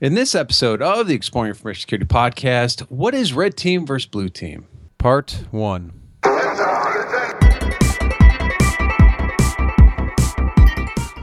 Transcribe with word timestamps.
In 0.00 0.14
this 0.14 0.34
episode 0.34 0.82
of 0.82 1.06
the 1.06 1.14
Exploring 1.14 1.50
Information 1.50 1.82
Security 1.82 2.04
podcast, 2.04 2.80
what 2.90 3.14
is 3.14 3.32
red 3.32 3.56
team 3.56 3.86
versus 3.86 4.06
blue 4.06 4.28
team? 4.28 4.66
Part 4.98 5.44
one. 5.52 5.92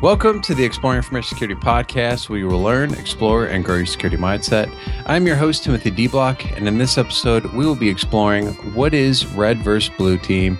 Welcome 0.01 0.41
to 0.43 0.55
the 0.55 0.63
Exploring 0.63 0.97
Information 0.97 1.37
Security 1.37 1.59
podcast, 1.59 2.29
where 2.29 2.39
you 2.39 2.47
will 2.47 2.61
learn, 2.61 2.93
explore, 2.93 3.45
and 3.45 3.65
grow 3.65 3.75
your 3.75 3.85
security 3.85 4.15
mindset. 4.15 4.73
I'm 5.05 5.27
your 5.27 5.35
host, 5.35 5.65
Timothy 5.65 5.91
De 5.91 6.07
Block, 6.07 6.49
and 6.55 6.65
in 6.65 6.77
this 6.77 6.97
episode, 6.97 7.43
we 7.47 7.65
will 7.65 7.75
be 7.75 7.89
exploring 7.89 8.53
what 8.73 8.93
is 8.93 9.25
red 9.35 9.57
versus 9.65 9.91
blue 9.97 10.17
team. 10.17 10.57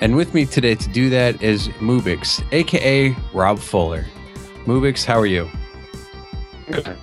And 0.00 0.16
with 0.16 0.34
me 0.34 0.44
today 0.44 0.74
to 0.74 0.88
do 0.88 1.08
that 1.10 1.40
is 1.40 1.68
Mubix, 1.78 2.44
aka 2.50 3.14
Rob 3.32 3.60
Fuller. 3.60 4.04
Mubix, 4.64 5.04
how 5.04 5.20
are 5.20 5.26
you? 5.26 5.48
Good. 6.66 6.98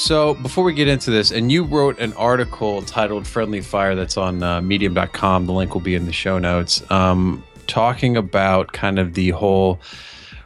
So, 0.00 0.32
before 0.32 0.64
we 0.64 0.72
get 0.72 0.88
into 0.88 1.10
this, 1.10 1.30
and 1.30 1.52
you 1.52 1.62
wrote 1.62 1.98
an 1.98 2.14
article 2.14 2.80
titled 2.80 3.26
Friendly 3.26 3.60
Fire 3.60 3.94
that's 3.94 4.16
on 4.16 4.42
uh, 4.42 4.62
medium.com, 4.62 5.44
the 5.44 5.52
link 5.52 5.74
will 5.74 5.82
be 5.82 5.94
in 5.94 6.06
the 6.06 6.12
show 6.12 6.38
notes, 6.38 6.82
um, 6.90 7.44
talking 7.66 8.16
about 8.16 8.72
kind 8.72 8.98
of 8.98 9.12
the 9.12 9.28
whole 9.28 9.78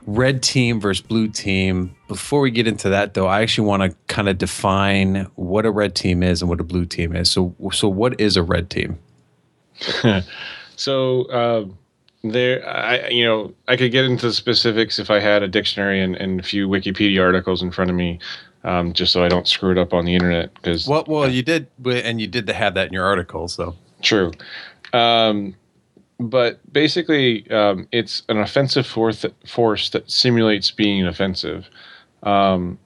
red 0.09 0.43
team 0.43 0.81
versus 0.81 1.07
blue 1.07 1.29
team. 1.29 1.95
Before 2.09 2.41
we 2.41 2.51
get 2.51 2.67
into 2.67 2.89
that, 2.89 3.15
though, 3.15 3.29
I 3.29 3.43
actually 3.43 3.69
want 3.69 3.85
to 3.85 3.97
kind 4.13 4.29
of 4.29 4.39
define 4.39 5.29
what 5.37 5.65
a 5.65 5.71
red 5.71 5.95
team 5.95 6.25
is 6.25 6.43
and 6.43 6.49
what 6.49 6.59
a 6.59 6.65
blue 6.65 6.85
team 6.85 7.15
is. 7.15 7.31
So, 7.31 7.55
so 7.73 7.89
what 7.89 8.21
is 8.21 8.37
a 8.37 8.43
red 8.43 8.71
team? 8.71 8.99
so, 10.75 11.27
uh, 11.27 11.65
there, 12.25 12.69
I 12.69 13.07
you 13.09 13.25
know, 13.25 13.55
I 13.69 13.77
could 13.77 13.93
get 13.93 14.05
into 14.05 14.27
the 14.27 14.33
specifics 14.33 14.99
if 14.99 15.13
I 15.13 15.21
had 15.21 15.45
a 15.45 15.49
dictionary 15.49 16.03
and, 16.03 16.17
and 16.17 16.41
a 16.41 16.43
few 16.43 16.69
Wikipedia 16.69 17.23
articles 17.23 17.63
in 17.63 17.71
front 17.71 17.91
of 17.91 17.97
me 17.97 18.19
um, 18.65 18.93
just 18.93 19.13
so 19.13 19.25
I 19.25 19.29
don't 19.29 19.47
screw 19.47 19.71
it 19.71 19.79
up 19.79 19.93
on 19.93 20.05
the 20.05 20.15
internet. 20.15 20.53
Because 20.55 20.89
well, 20.89 21.05
well, 21.07 21.31
you 21.31 21.43
did, 21.43 21.69
and 21.87 22.21
you 22.21 22.27
did 22.27 22.49
have 22.49 22.75
that 22.75 22.89
in 22.89 22.93
your 22.93 23.05
article, 23.05 23.49
so 23.49 23.77
true. 24.03 24.33
Um, 24.93 25.55
but 26.19 26.61
basically, 26.73 27.49
um, 27.51 27.89
it's 27.93 28.23
an 28.29 28.39
offensive 28.39 28.87
force 28.87 29.25
force 29.47 29.91
that 29.91 30.11
simulates 30.11 30.71
being 30.71 31.07
offensive, 31.07 31.69
um, 32.23 32.79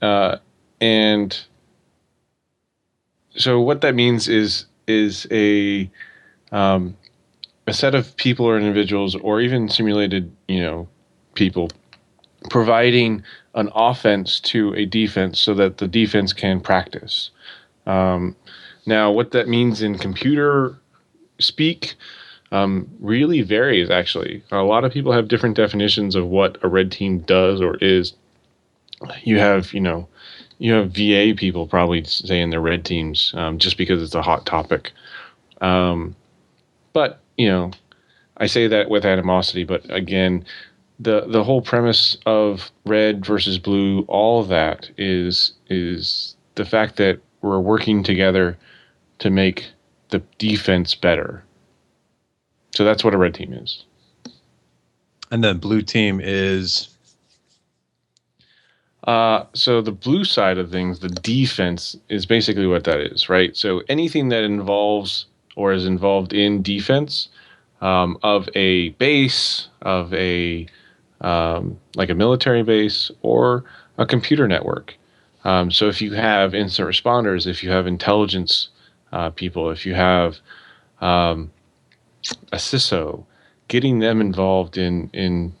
uh, 0.00 0.36
and 0.80 1.38
so 3.36 3.60
what 3.60 3.80
that 3.80 3.94
means 3.94 4.28
is 4.28 4.66
is 4.86 5.26
a 5.30 5.90
um, 6.52 6.96
a 7.66 7.72
set 7.72 7.94
of 7.94 8.16
people 8.16 8.46
or 8.46 8.58
individuals, 8.58 9.14
or 9.16 9.40
even 9.40 9.68
simulated, 9.68 10.34
you 10.48 10.60
know, 10.60 10.88
people 11.34 11.70
providing 12.50 13.22
an 13.54 13.70
offense 13.74 14.40
to 14.40 14.74
a 14.74 14.84
defense 14.84 15.38
so 15.40 15.54
that 15.54 15.78
the 15.78 15.88
defense 15.88 16.32
can 16.32 16.60
practice. 16.60 17.30
Um, 17.86 18.36
now, 18.86 19.10
what 19.10 19.32
that 19.32 19.48
means 19.48 19.82
in 19.82 19.98
computer 19.98 20.78
speak 21.38 21.94
um, 22.52 22.88
really 23.00 23.42
varies, 23.42 23.90
actually. 23.90 24.42
A 24.50 24.62
lot 24.62 24.84
of 24.84 24.92
people 24.92 25.12
have 25.12 25.28
different 25.28 25.56
definitions 25.56 26.14
of 26.14 26.26
what 26.26 26.58
a 26.62 26.68
red 26.68 26.90
team 26.90 27.20
does 27.20 27.60
or 27.60 27.76
is. 27.76 28.14
You 29.22 29.38
have, 29.38 29.72
you 29.72 29.80
know, 29.80 30.08
you 30.58 30.72
have 30.72 30.90
VA 30.90 31.34
people 31.36 31.66
probably 31.66 32.02
saying 32.04 32.50
they're 32.50 32.60
red 32.60 32.84
teams 32.84 33.32
um, 33.36 33.58
just 33.58 33.76
because 33.76 34.02
it's 34.02 34.14
a 34.14 34.22
hot 34.22 34.44
topic. 34.46 34.92
Um, 35.60 36.16
but, 36.92 37.20
you 37.36 37.48
know, 37.48 37.70
I 38.38 38.46
say 38.46 38.66
that 38.68 38.90
with 38.90 39.04
animosity, 39.04 39.64
but 39.64 39.88
again, 39.90 40.44
the 40.98 41.26
the 41.26 41.44
whole 41.44 41.62
premise 41.62 42.16
of 42.26 42.70
red 42.84 43.24
versus 43.24 43.58
blue, 43.58 44.02
all 44.08 44.42
that 44.44 44.90
is 44.96 45.52
is 45.68 46.36
the 46.56 46.64
fact 46.64 46.96
that 46.96 47.20
we're 47.40 47.60
working 47.60 48.02
together 48.02 48.56
to 49.20 49.30
make 49.30 49.70
the 50.10 50.22
defense 50.38 50.94
better. 50.94 51.44
So 52.74 52.84
that's 52.84 53.04
what 53.04 53.14
a 53.14 53.18
red 53.18 53.34
team 53.34 53.52
is. 53.52 53.84
And 55.30 55.44
then 55.44 55.58
blue 55.58 55.82
team 55.82 56.20
is 56.22 56.88
uh, 59.04 59.46
so 59.54 59.80
the 59.80 59.92
blue 59.92 60.24
side 60.24 60.58
of 60.58 60.70
things, 60.70 60.98
the 60.98 61.08
defense 61.08 61.96
is 62.08 62.26
basically 62.26 62.66
what 62.66 62.84
that 62.84 63.00
is, 63.00 63.28
right? 63.28 63.56
So 63.56 63.82
anything 63.88 64.28
that 64.28 64.44
involves 64.44 65.26
or 65.56 65.72
is 65.72 65.86
involved 65.86 66.32
in 66.32 66.62
defense 66.62 67.28
um, 67.80 68.18
of 68.22 68.48
a 68.54 68.90
base, 68.90 69.68
of 69.82 70.12
a 70.12 70.66
um, 71.20 71.78
like 71.96 72.10
a 72.10 72.14
military 72.14 72.62
base 72.62 73.10
or 73.22 73.64
a 73.98 74.06
computer 74.06 74.46
network. 74.46 74.96
Um, 75.44 75.70
so 75.70 75.88
if 75.88 76.00
you 76.00 76.12
have 76.14 76.54
incident 76.54 76.94
responders, 76.94 77.46
if 77.46 77.62
you 77.62 77.70
have 77.70 77.86
intelligence 77.86 78.68
uh, 79.12 79.30
people, 79.30 79.70
if 79.70 79.86
you 79.86 79.94
have 79.94 80.38
um, 81.00 81.50
a 82.52 82.56
CISO, 82.56 83.24
getting 83.68 83.98
them 83.98 84.20
involved 84.20 84.76
in 84.76 85.10
in 85.12 85.52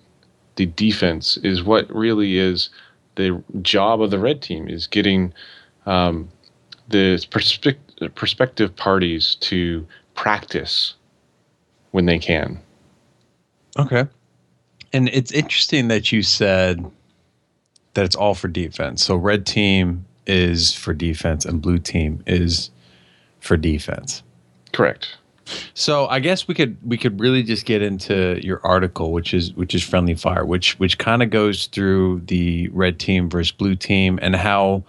the 0.56 0.66
defense 0.66 1.36
is 1.38 1.62
what 1.62 1.88
really 1.94 2.36
is 2.36 2.70
the 3.14 3.42
job 3.62 4.02
of 4.02 4.10
the 4.10 4.18
red 4.18 4.42
team 4.42 4.68
is 4.68 4.86
getting 4.86 5.32
um, 5.86 6.28
the 6.88 7.16
perspe- 7.30 8.14
prospective 8.14 8.74
parties 8.74 9.36
to 9.36 9.86
practice 10.14 10.94
when 11.92 12.06
they 12.06 12.18
can. 12.18 12.60
Okay. 13.78 14.06
And 14.92 15.08
it's 15.10 15.32
interesting 15.32 15.88
that 15.88 16.12
you 16.12 16.22
said 16.22 16.84
that 17.94 18.04
it's 18.04 18.16
all 18.16 18.34
for 18.34 18.48
defense. 18.48 19.04
So 19.04 19.16
red 19.16 19.46
team 19.46 20.06
is 20.26 20.74
for 20.74 20.94
defense 20.94 21.44
and 21.44 21.60
blue 21.60 21.78
team 21.78 22.22
is 22.26 22.70
for 23.40 23.56
defense. 23.56 24.22
Correct. 24.72 25.16
So 25.74 26.06
I 26.08 26.20
guess 26.20 26.46
we 26.46 26.54
could 26.54 26.76
we 26.86 26.98
could 26.98 27.20
really 27.20 27.42
just 27.42 27.64
get 27.64 27.80
into 27.80 28.38
your 28.44 28.60
article, 28.64 29.12
which 29.12 29.32
is 29.32 29.54
which 29.54 29.74
is 29.74 29.82
friendly 29.82 30.14
fire, 30.14 30.44
which 30.44 30.78
which 30.78 30.98
kind 30.98 31.22
of 31.22 31.30
goes 31.30 31.66
through 31.66 32.22
the 32.26 32.68
red 32.68 32.98
team 32.98 33.30
versus 33.30 33.52
blue 33.52 33.74
team 33.74 34.18
and 34.20 34.36
how 34.36 34.84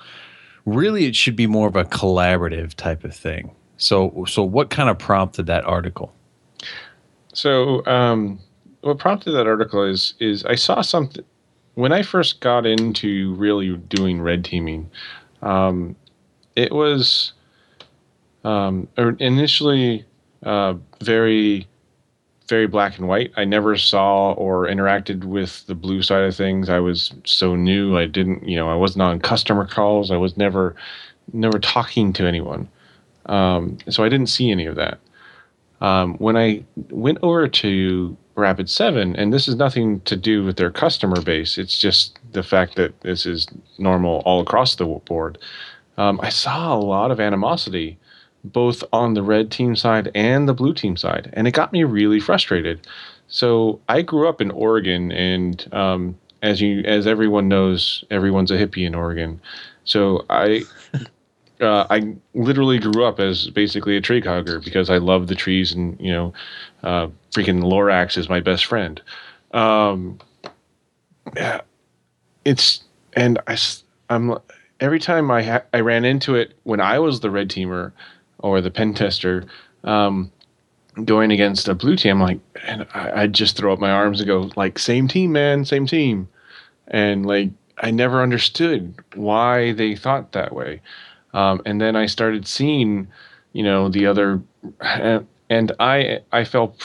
really 0.66 1.06
it 1.06 1.16
should 1.16 1.36
be 1.36 1.48
more 1.48 1.68
of 1.68 1.76
a 1.76 1.86
collaborative 1.86 2.74
type 2.74 3.04
of 3.04 3.16
thing. 3.16 3.52
So 3.78 4.26
so 4.28 4.44
what 4.44 4.70
kind 4.70 4.90
of 4.90 5.00
prompted 5.00 5.46
that 5.46 5.64
article? 5.64 6.14
So 7.34 7.86
um, 7.86 8.40
what 8.82 8.98
prompted 8.98 9.32
that 9.32 9.48
article 9.48 9.84
is 9.84 10.14
is 10.20 10.46
I 10.46 10.56
saw 10.56 10.82
something 10.82 11.26
when 11.76 11.92
I 11.92 12.02
first 12.02 12.42
got 12.42 12.66
into 12.66 13.34
really 13.36 13.76
doing 13.76 14.22
red 14.22 14.44
teaming. 14.44 14.90
Um, 15.42 15.96
it 16.56 16.74
was 16.74 17.34
um, 18.44 18.88
er, 18.98 19.16
initially 19.20 20.06
uh, 20.44 20.76
very 21.02 21.68
very 22.48 22.68
black 22.68 22.98
and 22.98 23.08
white. 23.08 23.32
I 23.38 23.46
never 23.46 23.78
saw 23.78 24.32
or 24.34 24.66
interacted 24.66 25.24
with 25.24 25.66
the 25.68 25.76
blue 25.76 26.02
side 26.02 26.24
of 26.24 26.36
things. 26.36 26.68
I 26.68 26.80
was 26.80 27.14
so 27.24 27.56
new. 27.56 27.96
I 27.96 28.08
didn't, 28.08 28.44
you 28.48 28.56
know, 28.56 28.68
I 28.68 28.76
wasn't 28.76 29.04
on 29.04 29.20
customer 29.20 29.68
calls. 29.68 30.10
I 30.10 30.18
was 30.18 30.36
never 30.36 30.76
never 31.32 31.60
talking 31.60 32.12
to 32.14 32.26
anyone. 32.26 32.68
Um, 33.28 33.78
so 33.88 34.04
I 34.04 34.10
didn't 34.10 34.28
see 34.28 34.50
any 34.50 34.66
of 34.66 34.76
that. 34.76 35.00
Um, 35.80 36.16
when 36.16 36.36
I 36.36 36.64
went 36.90 37.20
over 37.22 37.48
to 37.48 38.18
Rapid 38.40 38.70
7, 38.70 39.16
and 39.16 39.34
this 39.34 39.48
is 39.48 39.56
nothing 39.56 40.02
to 40.02 40.16
do 40.16 40.44
with 40.44 40.58
their 40.58 40.72
customer 40.72 41.22
base, 41.22 41.58
it's 41.58 41.78
just 41.78 42.18
the 42.32 42.44
fact 42.44 42.76
that 42.76 43.00
this 43.02 43.26
is 43.26 43.48
normal 43.78 44.22
all 44.26 44.42
across 44.42 44.76
the 44.76 44.86
board. 44.86 45.38
Um, 45.98 46.20
I 46.24 46.30
saw 46.30 46.74
a 46.74 46.80
lot 46.80 47.12
of 47.12 47.20
animosity 47.20 47.98
both 48.44 48.84
on 48.94 49.14
the 49.14 49.24
red 49.24 49.52
team 49.52 49.76
side 49.76 50.12
and 50.16 50.48
the 50.48 50.54
blue 50.54 50.74
team 50.74 50.96
side, 50.96 51.30
and 51.34 51.48
it 51.48 51.52
got 51.52 51.74
me 51.74 51.84
really 51.84 52.20
frustrated. 52.20 52.88
So 53.28 53.80
I 53.90 54.02
grew 54.02 54.28
up 54.28 54.42
in 54.42 54.52
Oregon, 54.52 55.12
and 55.12 55.68
um, 55.74 56.18
as 56.42 56.62
you 56.62 56.82
as 56.82 57.06
everyone 57.06 57.48
knows, 57.48 58.04
everyone's 58.10 58.52
a 58.52 58.58
hippie 58.58 58.86
in 58.86 58.96
Oregon. 58.96 59.42
So 59.84 60.26
I 60.30 60.64
uh, 61.62 61.86
I 61.90 62.16
literally 62.34 62.80
grew 62.80 63.04
up 63.04 63.20
as 63.20 63.50
basically 63.50 63.98
a 63.98 64.02
tree 64.02 64.22
hugger 64.22 64.60
because 64.60 64.90
I 64.90 64.98
love 64.98 65.28
the 65.28 65.36
trees 65.36 65.74
and 65.74 66.00
you 66.00 66.12
know, 66.12 66.34
uh, 66.84 67.08
freaking 67.40 67.64
Lorax 67.64 68.18
is 68.18 68.30
my 68.30 68.40
best 68.40 68.66
friend. 68.66 69.02
Um, 69.52 70.20
yeah, 71.36 71.62
it's 72.46 72.84
and 73.14 73.40
I 73.48 73.58
I'm 74.10 74.38
every 74.80 75.00
time 75.00 75.32
I 75.32 75.44
ha- 75.44 75.64
I 75.74 75.80
ran 75.80 76.06
into 76.06 76.36
it 76.36 76.54
when 76.64 76.80
I 76.80 77.00
was 77.00 77.20
the 77.20 77.32
red 77.32 77.50
teamer 77.50 77.92
or 78.40 78.62
the 78.62 78.72
pen 78.72 78.94
tester. 78.94 79.46
Um, 79.84 80.32
going 81.06 81.32
against 81.32 81.70
a 81.70 81.76
blue 81.76 81.96
team, 81.96 82.18
I'm 82.18 82.22
like, 82.22 82.40
and 82.68 82.86
I, 82.94 83.22
I'd 83.22 83.34
just 83.34 83.56
throw 83.56 83.72
up 83.72 83.80
my 83.80 83.92
arms 83.92 84.20
and 84.20 84.28
go, 84.28 84.52
like, 84.58 84.78
same 84.78 85.08
team, 85.08 85.32
man, 85.32 85.64
same 85.64 85.88
team. 85.88 86.28
And 86.90 87.26
like, 87.26 87.52
I 87.78 87.92
never 87.92 88.22
understood 88.22 88.96
why 89.16 89.72
they 89.72 89.96
thought 89.96 90.34
that 90.34 90.54
way. 90.54 90.82
Um, 91.34 91.62
and 91.66 91.80
then 91.80 91.96
I 91.96 92.08
started 92.08 92.48
seeing, 92.48 93.08
you 93.54 93.64
know, 93.64 93.88
the 93.88 94.08
other, 94.08 94.42
and 95.50 95.72
I 95.80 96.20
I 96.32 96.44
fell 96.44 96.76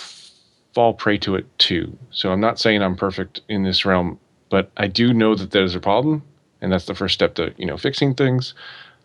fall 0.74 0.92
prey 0.92 1.16
to 1.18 1.36
it 1.36 1.46
too. 1.58 1.96
So 2.10 2.32
I'm 2.32 2.40
not 2.40 2.58
saying 2.58 2.82
I'm 2.82 2.96
perfect 2.96 3.40
in 3.48 3.62
this 3.62 3.84
realm, 3.84 4.18
but 4.50 4.70
I 4.76 4.88
do 4.88 5.14
know 5.14 5.34
that 5.34 5.52
there's 5.52 5.74
a 5.74 5.80
problem, 5.80 6.22
and 6.60 6.72
that's 6.72 6.86
the 6.86 6.94
first 6.94 7.14
step 7.14 7.34
to 7.36 7.54
you 7.56 7.66
know 7.66 7.76
fixing 7.76 8.14
things. 8.14 8.54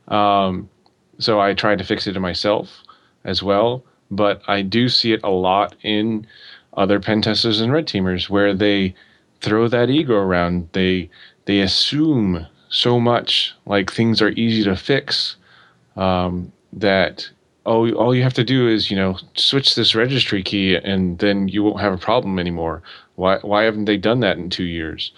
Um, 0.07 0.69
so 1.19 1.39
I 1.39 1.53
tried 1.53 1.77
to 1.77 1.83
fix 1.83 2.07
it 2.07 2.15
in 2.15 2.21
myself 2.21 2.83
as 3.23 3.43
well, 3.43 3.83
but 4.09 4.41
I 4.47 4.61
do 4.61 4.89
see 4.89 5.13
it 5.13 5.21
a 5.23 5.29
lot 5.29 5.75
in 5.83 6.25
other 6.73 6.99
pen 6.99 7.21
testers 7.21 7.61
and 7.61 7.71
red 7.71 7.87
teamers 7.87 8.29
where 8.29 8.53
they 8.53 8.95
throw 9.41 9.67
that 9.67 9.89
ego 9.89 10.15
around. 10.15 10.69
They 10.73 11.09
they 11.45 11.59
assume 11.59 12.47
so 12.69 12.99
much 12.99 13.55
like 13.65 13.91
things 13.91 14.21
are 14.21 14.29
easy 14.29 14.63
to 14.63 14.75
fix 14.75 15.35
um, 15.95 16.51
that 16.73 17.29
oh 17.65 17.91
all 17.93 18.15
you 18.15 18.23
have 18.23 18.33
to 18.33 18.43
do 18.43 18.67
is 18.67 18.89
you 18.89 18.97
know 18.97 19.17
switch 19.35 19.75
this 19.75 19.95
registry 19.95 20.43
key 20.43 20.75
and 20.75 21.19
then 21.19 21.47
you 21.47 21.63
won't 21.63 21.81
have 21.81 21.93
a 21.93 21.97
problem 21.97 22.39
anymore. 22.39 22.81
Why 23.15 23.37
why 23.39 23.63
haven't 23.63 23.85
they 23.85 23.97
done 23.97 24.19
that 24.21 24.37
in 24.37 24.49
two 24.49 24.65
years? 24.65 25.11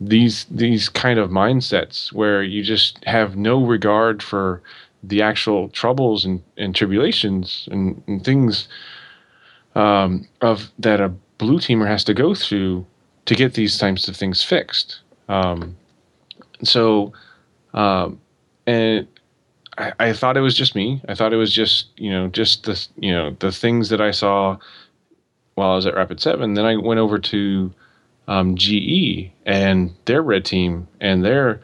These 0.00 0.46
these 0.50 0.88
kind 0.88 1.18
of 1.18 1.30
mindsets 1.30 2.12
where 2.12 2.42
you 2.42 2.62
just 2.62 3.02
have 3.04 3.36
no 3.36 3.64
regard 3.64 4.22
for 4.22 4.62
the 5.02 5.22
actual 5.22 5.68
troubles 5.68 6.24
and, 6.24 6.42
and 6.56 6.74
tribulations 6.74 7.68
and, 7.70 8.02
and 8.06 8.24
things 8.24 8.68
um, 9.74 10.26
of 10.40 10.70
that 10.78 11.00
a 11.00 11.12
blue 11.38 11.58
teamer 11.58 11.86
has 11.86 12.04
to 12.04 12.14
go 12.14 12.34
through 12.34 12.84
to 13.26 13.34
get 13.34 13.54
these 13.54 13.78
types 13.78 14.08
of 14.08 14.16
things 14.16 14.42
fixed. 14.42 15.00
Um, 15.28 15.76
so, 16.64 17.12
um, 17.74 18.20
and 18.66 19.06
I, 19.78 19.92
I, 20.00 20.12
thought 20.12 20.36
it 20.36 20.40
was 20.40 20.56
just 20.56 20.74
me. 20.74 21.00
I 21.08 21.14
thought 21.14 21.32
it 21.32 21.36
was 21.36 21.52
just 21.52 21.88
you 21.96 22.10
know 22.10 22.28
just 22.28 22.64
the 22.64 22.86
you 22.96 23.12
know 23.12 23.36
the 23.38 23.52
things 23.52 23.88
that 23.90 24.00
I 24.00 24.10
saw 24.10 24.58
while 25.54 25.72
I 25.72 25.76
was 25.76 25.86
at 25.86 25.94
Rapid 25.94 26.20
Seven. 26.20 26.54
Then 26.54 26.64
I 26.64 26.76
went 26.76 27.00
over 27.00 27.18
to 27.18 27.72
um, 28.26 28.56
GE 28.56 29.30
and 29.46 29.94
their 30.04 30.22
red 30.22 30.44
team 30.44 30.88
and 31.00 31.24
their 31.24 31.60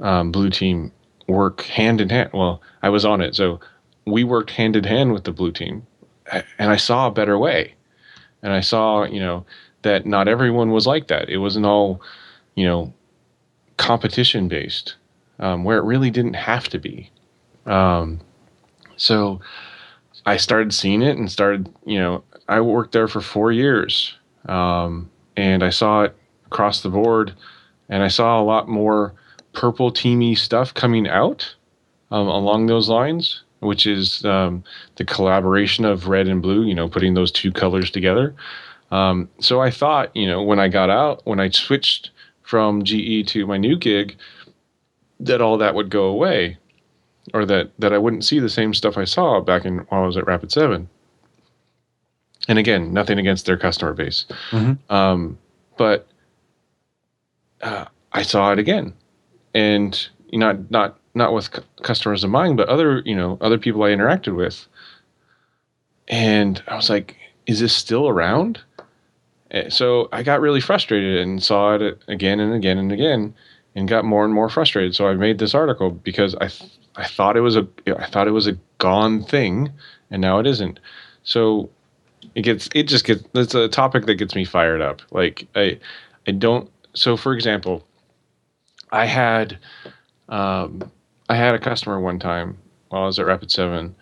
um, 0.00 0.32
blue 0.32 0.50
team 0.50 0.92
work 1.28 1.62
hand 1.62 2.00
in 2.00 2.08
hand. 2.08 2.30
Well, 2.32 2.62
I 2.82 2.88
was 2.88 3.04
on 3.04 3.20
it, 3.20 3.36
so 3.36 3.60
we 4.06 4.24
worked 4.24 4.50
hand 4.50 4.74
in 4.74 4.84
hand 4.84 5.12
with 5.12 5.24
the 5.24 5.32
blue 5.32 5.52
team, 5.52 5.86
and 6.32 6.70
I 6.70 6.76
saw 6.76 7.06
a 7.06 7.12
better 7.12 7.38
way, 7.38 7.74
and 8.42 8.52
I 8.52 8.60
saw 8.60 9.04
you 9.04 9.20
know 9.20 9.44
that 9.82 10.06
not 10.06 10.26
everyone 10.26 10.70
was 10.70 10.86
like 10.86 11.08
that. 11.08 11.28
It 11.28 11.38
wasn't 11.38 11.66
all 11.66 12.00
you 12.54 12.64
know 12.64 12.94
competition 13.76 14.48
based, 14.48 14.96
um, 15.38 15.64
where 15.64 15.76
it 15.76 15.84
really 15.84 16.10
didn't 16.10 16.34
have 16.34 16.68
to 16.70 16.78
be. 16.78 17.10
Um, 17.68 18.20
so 18.96 19.40
I 20.26 20.36
started 20.36 20.74
seeing 20.74 21.02
it 21.02 21.16
and 21.16 21.30
started 21.30 21.72
you 21.84 21.98
know 21.98 22.24
I 22.48 22.60
worked 22.60 22.92
there 22.92 23.08
for 23.08 23.20
four 23.20 23.52
years, 23.52 24.16
um, 24.46 25.10
and 25.36 25.62
I 25.62 25.70
saw 25.70 26.02
it 26.02 26.16
across 26.46 26.80
the 26.80 26.88
board, 26.88 27.34
and 27.88 28.02
I 28.02 28.08
saw 28.08 28.40
a 28.40 28.42
lot 28.42 28.68
more 28.68 29.14
purple 29.52 29.92
teamy 29.92 30.36
stuff 30.36 30.72
coming 30.72 31.08
out 31.08 31.54
um, 32.10 32.26
along 32.26 32.66
those 32.66 32.88
lines, 32.88 33.42
which 33.60 33.86
is 33.86 34.24
um, 34.24 34.64
the 34.96 35.04
collaboration 35.04 35.84
of 35.84 36.08
red 36.08 36.28
and 36.28 36.40
blue, 36.40 36.64
you 36.64 36.74
know, 36.74 36.88
putting 36.88 37.14
those 37.14 37.32
two 37.32 37.52
colors 37.52 37.90
together. 37.90 38.34
Um, 38.90 39.28
so 39.40 39.60
I 39.60 39.70
thought, 39.70 40.14
you 40.16 40.26
know, 40.26 40.42
when 40.42 40.58
I 40.58 40.68
got 40.68 40.90
out, 40.90 41.20
when 41.26 41.40
I 41.40 41.50
switched 41.50 42.10
from 42.42 42.84
GE 42.84 43.26
to 43.28 43.46
my 43.46 43.58
new 43.58 43.76
gig, 43.76 44.16
that 45.20 45.42
all 45.42 45.58
that 45.58 45.74
would 45.74 45.90
go 45.90 46.04
away, 46.04 46.56
or 47.34 47.44
that 47.46 47.70
that 47.78 47.92
I 47.92 47.98
wouldn't 47.98 48.24
see 48.24 48.38
the 48.38 48.48
same 48.48 48.74
stuff 48.74 48.98
I 48.98 49.04
saw 49.04 49.40
back 49.40 49.64
in 49.64 49.78
while 49.88 50.02
I 50.02 50.06
was 50.06 50.16
at 50.16 50.26
Rapid 50.26 50.52
Seven. 50.52 50.88
And 52.48 52.58
again, 52.58 52.92
nothing 52.92 53.18
against 53.18 53.44
their 53.44 53.58
customer 53.58 53.92
base, 53.92 54.24
mm-hmm. 54.50 54.92
um, 54.92 55.38
but 55.76 56.08
uh, 57.60 57.84
I 58.12 58.22
saw 58.22 58.52
it 58.52 58.58
again 58.58 58.94
and 59.54 60.08
not 60.32 60.70
not 60.70 60.98
not 61.14 61.32
with 61.32 61.50
customers 61.82 62.24
of 62.24 62.30
mine, 62.30 62.56
but 62.56 62.68
other 62.68 63.02
you 63.04 63.14
know 63.14 63.38
other 63.40 63.58
people 63.58 63.82
I 63.82 63.90
interacted 63.90 64.36
with. 64.36 64.66
And 66.06 66.62
I 66.68 66.76
was 66.76 66.88
like, 66.88 67.16
"Is 67.46 67.60
this 67.60 67.74
still 67.74 68.08
around?" 68.08 68.60
Eh, 69.50 69.68
so 69.70 70.08
I 70.12 70.22
got 70.22 70.40
really 70.40 70.60
frustrated 70.60 71.18
and 71.18 71.42
saw 71.42 71.74
it 71.74 72.02
again 72.08 72.40
and 72.40 72.54
again 72.54 72.78
and 72.78 72.92
again, 72.92 73.34
and 73.74 73.88
got 73.88 74.04
more 74.04 74.24
and 74.24 74.32
more 74.32 74.48
frustrated. 74.48 74.94
So 74.94 75.08
I 75.08 75.14
made 75.14 75.38
this 75.38 75.54
article 75.54 75.90
because 75.90 76.34
I 76.36 76.48
th- 76.48 76.70
I 76.98 77.06
thought 77.06 77.36
it 77.36 77.40
was 77.40 77.56
a 77.56 77.66
I 77.86 78.06
thought 78.06 78.26
it 78.26 78.32
was 78.32 78.48
a 78.48 78.58
gone 78.78 79.22
thing, 79.22 79.72
and 80.10 80.20
now 80.20 80.40
it 80.40 80.46
isn't. 80.46 80.80
So 81.22 81.70
it 82.34 82.42
gets 82.42 82.68
it 82.74 82.82
just 82.84 83.04
gets 83.04 83.22
it's 83.34 83.54
a 83.54 83.68
topic 83.68 84.06
that 84.06 84.16
gets 84.16 84.34
me 84.34 84.44
fired 84.44 84.82
up. 84.82 85.00
Like 85.12 85.46
I 85.54 85.78
I 86.26 86.32
don't. 86.32 86.68
So 86.94 87.16
for 87.16 87.32
example, 87.32 87.86
I 88.90 89.06
had 89.06 89.58
um, 90.28 90.90
I 91.28 91.36
had 91.36 91.54
a 91.54 91.60
customer 91.60 92.00
one 92.00 92.18
time 92.18 92.58
while 92.88 93.04
I 93.04 93.06
was 93.06 93.18
at 93.20 93.26
Rapid 93.26 93.52
Seven, 93.52 93.94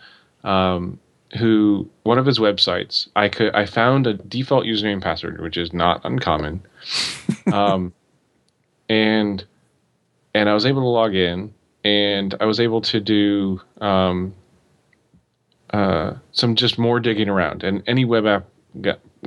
um, 0.43 0.99
who 1.39 1.91
one 2.05 2.19
of 2.19 2.25
his 2.25 2.39
websites 2.39 3.09
I 3.15 3.29
could 3.29 3.55
I 3.55 3.67
found 3.67 4.07
a 4.07 4.15
default 4.15 4.65
username 4.65 4.95
and 4.95 5.03
password, 5.03 5.43
which 5.43 5.59
is 5.59 5.75
not 5.75 6.01
uncommon, 6.03 6.63
um, 7.53 7.93
and 8.89 9.45
and 10.35 10.49
I 10.49 10.55
was 10.55 10.65
able 10.65 10.81
to 10.81 10.89
log 10.89 11.15
in 11.15 11.53
and 11.87 12.35
I 12.41 12.47
was 12.47 12.59
able 12.59 12.81
to 12.81 12.99
do 12.99 13.61
um, 13.81 14.35
uh, 15.71 16.15
some 16.33 16.57
just 16.57 16.79
more 16.79 16.99
digging 16.99 17.29
around. 17.29 17.63
And 17.63 17.85
any 17.87 18.05
web 18.05 18.27
app 18.27 18.47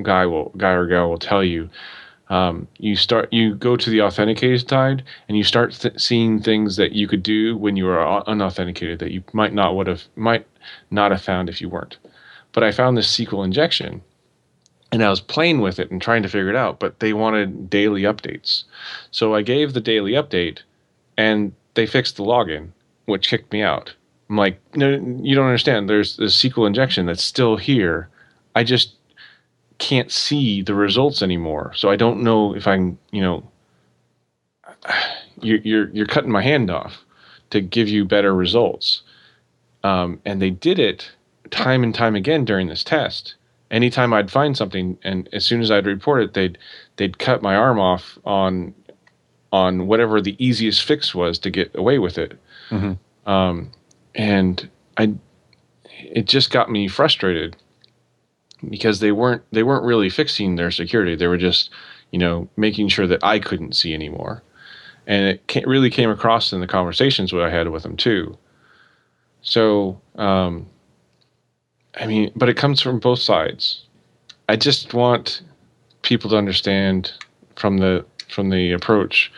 guy 0.04 0.26
will 0.26 0.52
guy 0.58 0.72
or 0.72 0.86
gal 0.86 1.10
will 1.10 1.18
tell 1.18 1.44
you 1.44 1.70
um, 2.30 2.68
you 2.78 2.98
start 2.98 3.32
you 3.32 3.56
go 3.56 3.78
to 3.78 3.90
the 3.90 4.02
authenticated 4.02 4.68
side 4.70 5.04
and 5.28 5.38
you 5.38 5.44
start 5.44 5.72
th- 5.72 6.00
seeing 6.00 6.42
things 6.42 6.76
that 6.76 6.92
you 6.92 7.08
could 7.08 7.24
do 7.24 7.58
when 7.58 7.78
you 7.78 7.88
are 7.88 8.28
unauthenticated 8.28 9.00
that 9.00 9.12
you 9.12 9.24
might 9.32 9.54
not 9.54 9.76
would 9.76 9.88
have 9.88 10.04
might 10.18 10.46
not 10.92 11.12
have 11.12 11.22
found 11.22 11.48
if 11.48 11.62
you 11.62 11.70
weren't. 11.70 11.98
But 12.52 12.64
I 12.64 12.74
found 12.74 12.98
this 12.98 13.18
SQL 13.18 13.46
injection 13.46 14.02
and 14.92 15.02
I 15.02 15.10
was 15.10 15.22
playing 15.22 15.62
with 15.62 15.80
it 15.80 15.92
and 15.92 16.02
trying 16.02 16.24
to 16.24 16.30
figure 16.30 16.50
it 16.50 16.56
out, 16.56 16.80
but 16.80 17.00
they 17.00 17.14
wanted 17.14 17.70
daily 17.70 18.02
updates. 18.02 18.64
So 19.12 19.34
I 19.34 19.44
gave 19.44 19.74
the 19.74 19.82
daily 19.82 20.12
update 20.12 20.60
and 21.18 21.54
they 21.74 21.86
fixed 21.86 22.18
the 22.18 22.24
login, 22.24 22.70
which 23.06 23.30
kicked 23.30 23.52
me 23.52 23.62
out. 23.62 23.94
I'm 24.30 24.38
like, 24.38 24.60
no, 24.76 24.92
you 25.22 25.36
don't 25.36 25.46
understand. 25.46 25.90
There's 25.90 26.20
a 26.20 26.24
SQL 26.24 26.68
injection 26.68 27.06
that's 27.06 27.24
still 27.24 27.58
here. 27.58 28.10
I 28.56 28.64
just 28.64 28.94
can't 29.80 30.12
see 30.12 30.62
the 30.62 30.76
results 30.76 31.22
anymore. 31.22 31.74
So 31.76 31.90
I 31.90 31.96
don't 31.96 32.22
know 32.22 32.56
if 32.56 32.68
I'm, 32.68 33.00
you 33.12 33.22
know, 33.22 33.50
you're 35.42 35.60
you're, 35.60 35.90
you're 35.90 36.06
cutting 36.06 36.32
my 36.32 36.44
hand 36.44 36.70
off 36.70 37.04
to 37.50 37.62
give 37.62 37.88
you 37.88 38.06
better 38.06 38.36
results. 38.36 39.02
Um, 39.84 40.22
and 40.26 40.42
they 40.42 40.50
did 40.50 40.78
it 40.78 41.12
time 41.50 41.84
and 41.84 41.96
time 41.96 42.16
again 42.16 42.46
during 42.46 42.68
this 42.68 42.84
test. 42.84 43.36
Anytime 43.72 44.14
I'd 44.14 44.32
find 44.32 44.58
something, 44.58 44.98
and 45.04 45.30
as 45.32 45.46
soon 45.46 45.62
as 45.62 45.72
I'd 45.72 45.86
report 45.86 46.24
it, 46.24 46.34
they'd 46.34 46.58
they'd 46.98 47.20
cut 47.20 47.42
my 47.42 47.56
arm 47.56 47.80
off 47.80 48.18
on 48.26 48.74
on 49.52 49.88
whatever 49.88 50.22
the 50.22 50.36
easiest 50.44 50.84
fix 50.84 51.16
was 51.16 51.40
to 51.40 51.50
get 51.50 51.76
away 51.76 52.00
with 52.00 52.18
it. 52.18 52.38
Mm-hmm. 52.70 53.30
Um, 53.30 53.72
and 54.16 54.70
I, 54.98 55.14
it 56.00 56.26
just 56.26 56.52
got 56.52 56.70
me 56.70 56.88
frustrated 56.88 57.56
because 58.70 59.00
they 59.00 59.12
weren't 59.12 59.44
they 59.52 59.64
weren't 59.64 59.86
really 59.86 60.10
fixing 60.10 60.56
their 60.56 60.72
security. 60.72 61.16
They 61.16 61.28
were 61.28 61.38
just, 61.38 61.70
you 62.12 62.20
know, 62.20 62.48
making 62.58 62.90
sure 62.90 63.08
that 63.08 63.24
I 63.24 63.40
couldn't 63.40 63.76
see 63.76 63.94
anymore, 63.94 64.44
and 65.08 65.28
it 65.28 65.68
really 65.68 65.90
came 65.90 66.10
across 66.10 66.52
in 66.52 66.60
the 66.60 66.68
conversations 66.68 67.32
that 67.32 67.42
I 67.42 67.50
had 67.50 67.70
with 67.70 67.84
them 67.84 67.96
too. 67.96 68.38
So, 69.42 70.02
um, 70.16 70.68
I 71.96 72.06
mean, 72.06 72.32
but 72.36 72.50
it 72.50 72.58
comes 72.58 72.82
from 72.82 73.00
both 73.00 73.20
sides. 73.20 73.86
I 74.50 74.56
just 74.56 74.94
want 74.94 75.42
people 76.02 76.30
to 76.32 76.38
understand 76.38 77.14
from 77.56 77.78
the 77.78 78.06
from 78.30 78.50
the 78.50 78.72
approach 78.72 79.32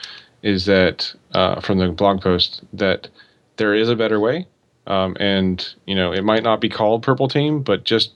is 0.43 0.65
that 0.65 1.13
uh, 1.33 1.61
from 1.61 1.77
the 1.77 1.89
blog 1.89 2.21
post 2.21 2.61
that 2.73 3.07
there 3.57 3.73
is 3.73 3.89
a 3.89 3.95
better 3.95 4.19
way, 4.19 4.47
um, 4.87 5.15
and 5.19 5.73
you 5.85 5.95
know 5.95 6.11
it 6.11 6.23
might 6.23 6.43
not 6.43 6.61
be 6.61 6.69
called 6.69 7.03
purple 7.03 7.27
team, 7.27 7.61
but 7.61 7.83
just 7.83 8.13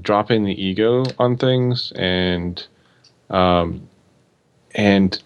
dropping 0.00 0.44
the 0.44 0.62
ego 0.62 1.04
on 1.18 1.36
things 1.36 1.92
and 1.96 2.66
um, 3.30 3.88
and 4.74 5.22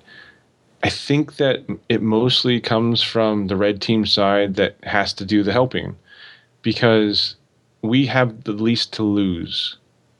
I 0.82 0.90
think 0.90 1.36
that 1.36 1.64
it 1.88 2.02
mostly 2.02 2.60
comes 2.60 3.02
from 3.02 3.48
the 3.48 3.56
red 3.56 3.80
team 3.80 4.06
side 4.06 4.54
that 4.54 4.76
has 4.84 5.12
to 5.14 5.24
do 5.24 5.42
the 5.42 5.52
helping 5.52 5.96
because 6.62 7.36
we 7.82 8.06
have 8.06 8.44
the 8.44 8.52
least 8.52 8.92
to 8.94 9.02
lose, 9.02 9.76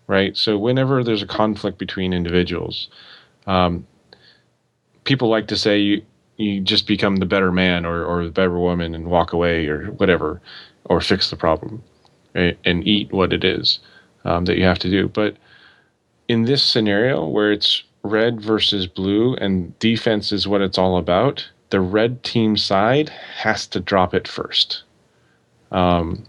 right? 0.06 0.37
So 0.37 0.58
whenever 0.58 1.04
there's 1.04 1.23
a 1.23 1.26
conflict 1.26 1.78
between 1.78 2.12
individuals, 2.12 2.88
um, 3.47 3.87
people 5.08 5.28
like 5.28 5.48
to 5.48 5.56
say 5.56 5.78
you 5.78 6.02
you 6.36 6.60
just 6.60 6.86
become 6.86 7.16
the 7.16 7.26
better 7.26 7.50
man 7.50 7.84
or, 7.84 8.04
or 8.04 8.24
the 8.24 8.30
better 8.30 8.58
woman 8.58 8.94
and 8.94 9.08
walk 9.08 9.32
away 9.32 9.66
or 9.66 9.86
whatever 9.92 10.40
or 10.84 11.00
fix 11.00 11.30
the 11.30 11.36
problem 11.36 11.82
right? 12.34 12.56
and 12.64 12.86
eat 12.86 13.10
what 13.10 13.32
it 13.32 13.42
is 13.42 13.80
um, 14.24 14.44
that 14.44 14.56
you 14.56 14.64
have 14.64 14.78
to 14.78 14.90
do. 14.90 15.08
But 15.08 15.36
in 16.28 16.44
this 16.44 16.62
scenario 16.62 17.26
where 17.26 17.50
it's 17.50 17.82
red 18.04 18.40
versus 18.40 18.86
blue 18.86 19.34
and 19.36 19.76
defense 19.80 20.30
is 20.30 20.46
what 20.46 20.60
it's 20.60 20.78
all 20.78 20.96
about, 20.96 21.48
the 21.70 21.80
red 21.80 22.22
team 22.22 22.56
side 22.56 23.08
has 23.08 23.66
to 23.68 23.80
drop 23.80 24.14
it 24.14 24.28
first. 24.28 24.84
Um, 25.72 26.24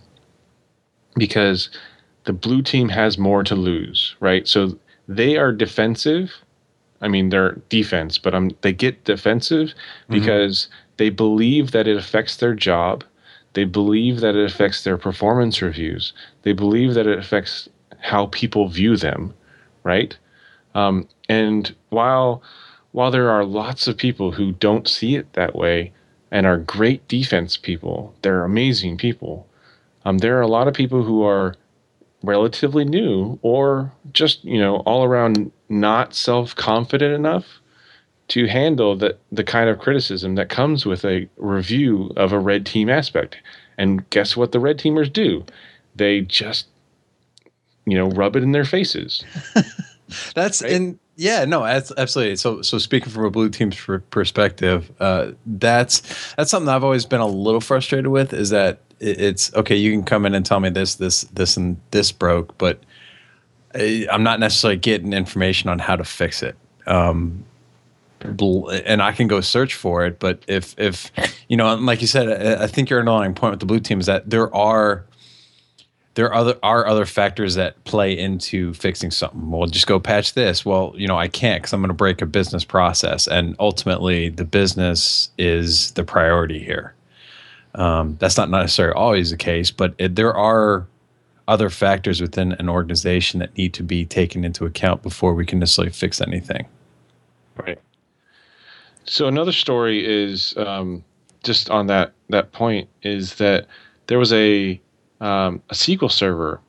because 1.16 1.70
the 2.26 2.34
blue 2.34 2.62
team 2.62 2.90
has 2.90 3.18
more 3.18 3.44
to 3.44 3.56
lose, 3.56 4.16
right? 4.20 4.48
So 4.48 4.80
they 5.08 5.38
are 5.38 5.52
defensive. 5.52 6.32
I 7.02 7.08
mean, 7.08 7.30
they're 7.30 7.54
defense, 7.70 8.18
but 8.18 8.34
um, 8.34 8.52
they 8.62 8.74
get 8.74 9.04
defensive 9.06 9.70
mm-hmm. 9.70 10.14
because 10.14 10.68
they 10.98 11.10
believe 11.10 11.72
that 11.72 11.88
it 11.88 11.98
affects 11.98 12.38
their 12.38 12.54
job. 12.54 13.04
They 13.54 13.64
believe 13.64 14.20
that 14.20 14.36
it 14.36 14.46
affects 14.46 14.84
their 14.84 14.98
performance 14.98 15.62
reviews. 15.62 16.14
They 16.44 16.54
believe 16.54 16.94
that 16.94 17.08
it 17.08 17.18
affects 17.18 17.70
how 18.00 18.28
people 18.28 18.68
view 18.68 18.96
them, 18.96 19.34
right? 19.84 20.18
Um, 20.76 21.08
and 21.28 21.74
while 21.90 22.42
while 22.92 23.12
there 23.12 23.30
are 23.30 23.46
lots 23.46 23.88
of 23.88 23.98
people 23.98 24.32
who 24.32 24.52
don't 24.54 24.88
see 24.88 25.16
it 25.16 25.34
that 25.34 25.56
way 25.56 25.92
and 26.32 26.46
are 26.46 26.58
great 26.58 27.08
defense 27.08 27.56
people, 27.56 28.16
they're 28.24 28.44
amazing 28.44 28.98
people. 28.98 29.48
Um, 30.06 30.18
there 30.20 30.38
are 30.38 30.42
a 30.42 30.48
lot 30.48 30.68
of 30.68 30.74
people 30.74 31.04
who 31.04 31.24
are 31.24 31.56
relatively 32.24 32.84
new 32.84 33.40
or 33.42 33.92
just 34.12 34.44
you 34.44 34.60
know 34.60 34.78
all 34.78 35.04
around 35.04 35.52
not 35.70 36.14
self 36.14 36.56
confident 36.56 37.14
enough 37.14 37.60
to 38.30 38.46
handle 38.46 38.96
the, 38.96 39.18
the 39.32 39.44
kind 39.44 39.70
of 39.70 39.80
criticism 39.80 40.36
that 40.36 40.50
comes 40.50 40.86
with 40.86 41.04
a 41.04 41.28
review 41.38 42.12
of 42.16 42.32
a 42.32 42.40
red 42.40 42.66
team 42.66 42.90
aspect. 42.90 43.38
And 43.78 44.08
guess 44.12 44.38
what 44.38 44.52
the 44.52 44.60
red 44.60 44.78
teamers 44.78 45.12
do? 45.12 45.46
They 45.96 46.22
just, 46.22 46.68
you 47.86 47.98
know, 47.98 48.10
rub 48.10 48.36
it 48.36 48.44
in 48.44 48.52
their 48.52 48.66
faces. 48.66 49.24
That's 50.36 50.62
right? 50.62 50.72
in 50.72 51.00
yeah, 51.20 51.44
no, 51.44 51.66
absolutely. 51.66 52.38
So, 52.38 52.62
so 52.62 52.78
speaking 52.78 53.12
from 53.12 53.26
a 53.26 53.30
blue 53.30 53.50
team's 53.50 53.76
perspective, 54.10 54.90
uh, 55.02 55.32
that's 55.46 56.34
that's 56.36 56.50
something 56.50 56.70
I've 56.70 56.86
always 56.86 57.06
been 57.06 57.20
a 57.20 57.28
little 57.28 57.60
frustrated 57.60 58.08
with. 58.08 58.32
Is 58.34 58.52
that 58.52 58.80
it's 59.02 59.54
okay. 59.54 59.76
You 59.76 59.92
can 59.92 60.04
come 60.04 60.26
in 60.26 60.34
and 60.34 60.46
tell 60.46 60.62
me 60.62 60.70
this, 60.70 60.96
this, 60.96 61.24
this, 61.24 61.58
and 61.58 61.78
this 61.92 62.14
broke, 62.14 62.58
but 62.58 62.82
I'm 63.76 64.24
not 64.24 64.40
necessarily 64.40 64.78
getting 64.78 65.12
information 65.12 65.70
on 65.70 65.80
how 65.80 65.98
to 65.98 66.06
fix 66.06 66.42
it. 66.42 66.56
Um, 66.88 67.44
and 68.22 69.02
I 69.02 69.12
can 69.12 69.28
go 69.28 69.42
search 69.42 69.76
for 69.76 70.06
it. 70.06 70.20
But 70.20 70.44
if 70.48 70.74
if 70.78 71.12
you 71.50 71.58
know, 71.58 71.76
like 71.76 72.00
you 72.00 72.08
said, 72.08 72.62
I 72.62 72.68
think 72.68 72.90
your 72.90 73.00
underlying 73.00 73.34
point 73.34 73.52
with 73.52 73.60
the 73.60 73.66
blue 73.66 73.82
team 73.82 74.00
is 74.00 74.06
that 74.06 74.30
there 74.30 74.54
are 74.56 75.04
there 76.20 76.28
are 76.28 76.34
other 76.34 76.60
are 76.64 76.86
other 76.86 77.06
factors 77.06 77.56
that 77.56 77.82
play 77.86 78.12
into 78.12 78.74
fixing 78.74 79.10
something. 79.10 79.50
Well, 79.50 79.68
just 79.68 79.88
go 79.88 80.02
patch 80.02 80.34
this. 80.34 80.66
Well, 80.66 80.92
you 80.98 81.08
know, 81.08 81.18
I 81.18 81.30
can't 81.30 81.62
because 81.62 81.72
I'm 81.72 81.80
going 81.80 81.88
to 81.88 81.94
break 81.94 82.22
a 82.22 82.26
business 82.26 82.66
process, 82.66 83.26
and 83.26 83.56
ultimately, 83.58 84.28
the 84.28 84.44
business 84.44 85.30
is 85.38 85.92
the 85.92 86.04
priority 86.04 86.60
here. 86.60 86.94
Um, 87.74 88.18
that's 88.20 88.36
not 88.36 88.50
necessarily 88.50 88.96
always 88.96 89.32
the 89.32 89.38
case, 89.38 89.72
but 89.72 89.94
it, 89.98 90.18
there 90.18 90.34
are 90.34 90.86
other 91.48 91.70
factors 91.70 92.20
within 92.20 92.52
an 92.52 92.68
organization 92.68 93.40
that 93.40 93.58
need 93.58 93.74
to 93.76 93.84
be 93.84 94.06
taken 94.06 94.44
into 94.44 94.66
account 94.66 95.02
before 95.02 95.34
we 95.34 95.46
can 95.46 95.60
necessarily 95.60 95.94
fix 95.94 96.20
anything. 96.20 96.68
Right. 97.56 97.80
So 99.06 99.30
another 99.30 99.54
story 99.54 100.06
is 100.06 100.54
um, 100.58 101.02
just 101.46 101.70
on 101.70 101.88
that 101.88 102.12
that 102.28 102.52
point 102.52 102.90
is 103.04 103.36
that 103.36 103.68
there 104.08 104.20
was 104.20 104.34
a 104.34 104.82
um, 105.22 105.62
a 105.70 105.74
SQL 105.74 106.12
server 106.12 106.60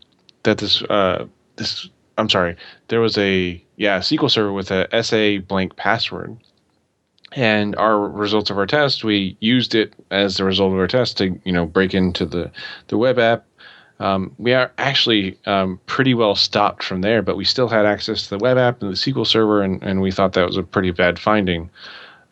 that 0.42 0.58
this 0.58 0.82
uh, 0.82 1.26
this 1.56 1.88
I'm 2.18 2.28
sorry 2.28 2.56
there 2.88 3.00
was 3.00 3.16
a 3.18 3.62
yeah 3.76 3.98
SQL 3.98 4.30
server 4.30 4.52
with 4.52 4.70
a 4.70 4.88
SA 5.02 5.44
blank 5.46 5.76
password. 5.76 6.36
And 7.32 7.76
our 7.76 7.96
results 7.96 8.50
of 8.50 8.58
our 8.58 8.66
test 8.66 9.04
we 9.04 9.36
used 9.40 9.74
it 9.74 9.94
as 10.10 10.36
the 10.36 10.44
result 10.44 10.72
of 10.72 10.78
our 10.78 10.88
test 10.88 11.18
to 11.18 11.38
you 11.44 11.52
know 11.52 11.64
break 11.64 11.94
into 11.94 12.26
the 12.26 12.50
the 12.88 12.98
web 12.98 13.18
app. 13.18 13.46
Um, 14.00 14.34
we 14.38 14.54
are 14.54 14.72
actually 14.78 15.38
um, 15.44 15.78
pretty 15.84 16.14
well 16.14 16.34
stopped 16.34 16.82
from 16.82 17.02
there 17.02 17.22
but 17.22 17.36
we 17.36 17.44
still 17.44 17.68
had 17.68 17.86
access 17.86 18.24
to 18.24 18.30
the 18.30 18.38
web 18.38 18.56
app 18.56 18.80
and 18.80 18.90
the 18.90 18.96
sql 18.96 19.26
server 19.26 19.60
and, 19.62 19.82
and 19.82 20.00
we 20.00 20.10
thought 20.10 20.32
that 20.32 20.46
was 20.46 20.56
a 20.56 20.62
pretty 20.62 20.90
bad 20.90 21.18
finding. 21.18 21.70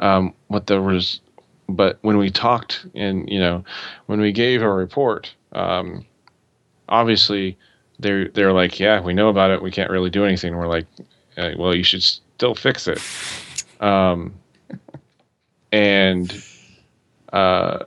Um, 0.01 0.35
what 0.49 0.67
the 0.67 0.81
was 0.81 1.21
but 1.69 1.99
when 2.01 2.17
we 2.17 2.31
talked 2.31 2.87
and 2.95 3.29
you 3.29 3.39
know 3.39 3.65
when 4.07 4.21
we 4.21 4.33
gave 4.33 4.63
a 4.63 4.73
report 4.73 5.35
um, 5.53 6.05
obviously 6.89 7.57
they're 7.99 8.29
they're 8.29 8.53
like 8.53 8.79
yeah 8.79 9.01
we 9.01 9.15
know 9.15 9.29
about 9.29 9.51
it. 9.51 9.63
We 9.63 9.71
can't 9.71 9.91
really 9.91 10.11
do 10.11 10.25
anything. 10.25 10.57
We're 10.57 10.69
like 10.69 10.87
well 11.57 11.75
you 11.75 11.85
should 11.85 12.03
still 12.03 12.55
fix 12.55 12.89
it. 12.89 13.01
Um, 13.81 14.35
and 15.73 16.43
uh, 17.33 17.85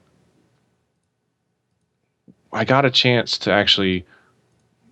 I 2.53 2.65
got 2.65 2.85
a 2.85 2.91
chance 2.91 3.37
to 3.39 3.51
actually 3.51 4.05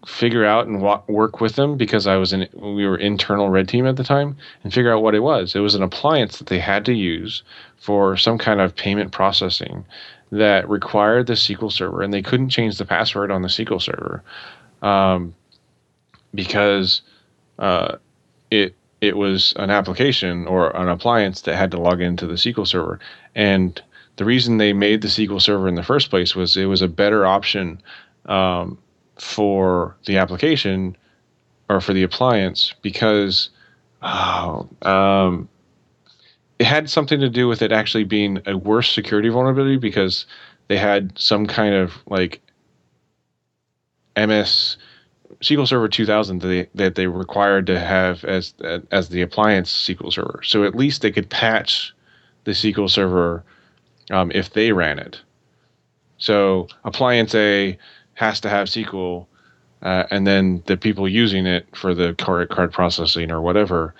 figure 0.07 0.45
out 0.45 0.65
and 0.65 0.81
work 0.81 1.41
with 1.41 1.55
them 1.55 1.77
because 1.77 2.07
I 2.07 2.15
was 2.15 2.31
in 2.31 2.47
we 2.53 2.87
were 2.87 2.97
internal 2.97 3.49
red 3.49 3.67
team 3.67 3.85
at 3.85 3.97
the 3.97 4.03
time 4.03 4.37
and 4.63 4.73
figure 4.73 4.93
out 4.93 5.03
what 5.03 5.13
it 5.13 5.19
was. 5.19 5.55
It 5.55 5.59
was 5.59 5.75
an 5.75 5.83
appliance 5.83 6.37
that 6.37 6.47
they 6.47 6.59
had 6.59 6.85
to 6.85 6.93
use 6.93 7.43
for 7.77 8.15
some 8.15 8.37
kind 8.37 8.61
of 8.61 8.75
payment 8.75 9.11
processing 9.11 9.85
that 10.31 10.69
required 10.69 11.27
the 11.27 11.33
SQL 11.33 11.71
server, 11.71 12.01
and 12.01 12.13
they 12.13 12.21
couldn't 12.21 12.49
change 12.49 12.77
the 12.77 12.85
password 12.85 13.31
on 13.31 13.41
the 13.41 13.47
SQL 13.47 13.81
server 13.81 14.23
um, 14.81 15.33
because 16.33 17.01
uh, 17.57 17.95
it 18.51 18.75
it 19.01 19.17
was 19.17 19.53
an 19.55 19.69
application 19.69 20.45
or 20.45 20.75
an 20.75 20.89
appliance 20.89 21.41
that 21.41 21.55
had 21.55 21.71
to 21.71 21.79
log 21.79 22.01
into 22.01 22.27
the 22.27 22.33
SQL 22.33 22.67
server. 22.67 22.99
And 23.33 23.81
the 24.17 24.25
reason 24.25 24.57
they 24.57 24.73
made 24.73 25.01
the 25.01 25.07
SQL 25.07 25.41
server 25.41 25.67
in 25.67 25.75
the 25.75 25.83
first 25.83 26.09
place 26.09 26.35
was 26.35 26.57
it 26.57 26.65
was 26.65 26.81
a 26.81 26.87
better 26.87 27.25
option 27.25 27.81
um, 28.25 28.77
for 29.15 29.95
the 30.05 30.17
application 30.17 30.97
or 31.69 31.79
for 31.79 31.93
the 31.93 32.03
appliance 32.03 32.73
because 32.81 33.49
oh, 34.01 34.67
um, 34.81 35.47
it 36.59 36.65
had 36.65 36.89
something 36.89 37.21
to 37.21 37.29
do 37.29 37.47
with 37.47 37.61
it 37.61 37.71
actually 37.71 38.03
being 38.03 38.41
a 38.45 38.57
worse 38.57 38.91
security 38.91 39.29
vulnerability 39.29 39.77
because 39.77 40.25
they 40.67 40.77
had 40.77 41.17
some 41.17 41.47
kind 41.47 41.73
of 41.73 41.93
like 42.05 42.41
MS 44.17 44.77
SQL 45.41 45.67
Server 45.67 45.87
2000 45.87 46.41
that 46.41 46.47
they, 46.47 46.67
that 46.75 46.95
they 46.95 47.07
required 47.07 47.65
to 47.67 47.79
have 47.79 48.25
as 48.25 48.53
as 48.91 49.09
the 49.09 49.21
appliance 49.21 49.71
SQL 49.71 50.11
Server. 50.11 50.41
So 50.43 50.65
at 50.65 50.75
least 50.75 51.01
they 51.01 51.11
could 51.11 51.29
patch 51.29 51.93
the 52.43 52.51
SQL 52.51 52.89
Server 52.89 53.43
um, 54.11 54.31
if 54.35 54.51
they 54.51 54.73
ran 54.73 54.99
it. 54.99 55.21
So 56.17 56.67
appliance 56.83 57.33
A 57.35 57.77
has 58.15 58.41
to 58.41 58.49
have 58.49 58.67
SQL, 58.67 59.27
uh, 59.81 60.03
and 60.11 60.27
then 60.27 60.61
the 60.65 60.75
people 60.75 61.07
using 61.07 61.45
it 61.45 61.65
for 61.73 61.93
the 61.95 62.15
card, 62.15 62.49
card 62.49 62.73
processing 62.73 63.31
or 63.31 63.39
whatever 63.39 63.95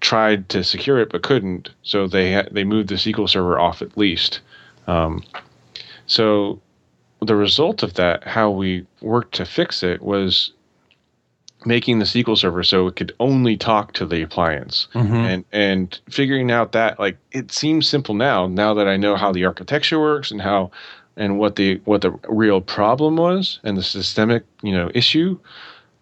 tried 0.00 0.48
to 0.50 0.62
secure 0.62 0.98
it 0.98 1.10
but 1.10 1.22
couldn't. 1.22 1.70
So 1.82 2.06
they 2.06 2.34
ha- 2.34 2.48
they 2.50 2.64
moved 2.64 2.88
the 2.88 2.96
SQL 2.96 3.28
Server 3.28 3.58
off 3.58 3.82
at 3.82 3.96
least. 3.96 4.40
Um, 4.86 5.22
so 6.06 6.60
the 7.20 7.36
result 7.36 7.82
of 7.82 7.94
that, 7.94 8.24
how 8.24 8.50
we 8.50 8.86
worked 9.00 9.34
to 9.36 9.44
fix 9.44 9.82
it, 9.82 10.02
was 10.02 10.52
making 11.64 11.98
the 11.98 12.04
SQL 12.04 12.38
server 12.38 12.62
so 12.62 12.86
it 12.86 12.96
could 12.96 13.12
only 13.18 13.56
talk 13.56 13.92
to 13.92 14.06
the 14.06 14.22
appliance 14.22 14.86
mm-hmm. 14.94 15.14
and 15.14 15.44
and 15.52 16.00
figuring 16.08 16.50
out 16.50 16.72
that 16.72 16.98
like 17.00 17.18
it 17.32 17.50
seems 17.50 17.88
simple 17.88 18.14
now 18.14 18.46
now 18.46 18.72
that 18.74 18.86
I 18.86 18.96
know 18.96 19.16
how 19.16 19.32
the 19.32 19.44
architecture 19.44 19.98
works 19.98 20.30
and 20.30 20.40
how 20.40 20.70
and 21.16 21.38
what 21.38 21.56
the 21.56 21.80
what 21.84 22.02
the 22.02 22.12
real 22.28 22.60
problem 22.60 23.16
was 23.16 23.58
and 23.64 23.76
the 23.76 23.82
systemic 23.82 24.44
you 24.62 24.72
know 24.72 24.90
issue 24.94 25.38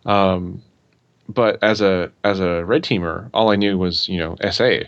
um, 0.04 0.62
but 1.28 1.62
as 1.62 1.80
a 1.80 2.10
as 2.24 2.40
a 2.40 2.64
red 2.64 2.82
teamer 2.82 3.28
all 3.34 3.50
I 3.50 3.56
knew 3.56 3.78
was 3.78 4.08
you 4.08 4.18
know 4.18 4.36
SA 4.50 4.80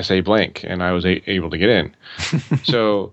SA 0.00 0.20
blank 0.20 0.64
and 0.64 0.82
I 0.82 0.92
was 0.92 1.04
a- 1.04 1.30
able 1.30 1.50
to 1.50 1.58
get 1.58 1.70
in 1.70 1.94
so 2.64 3.12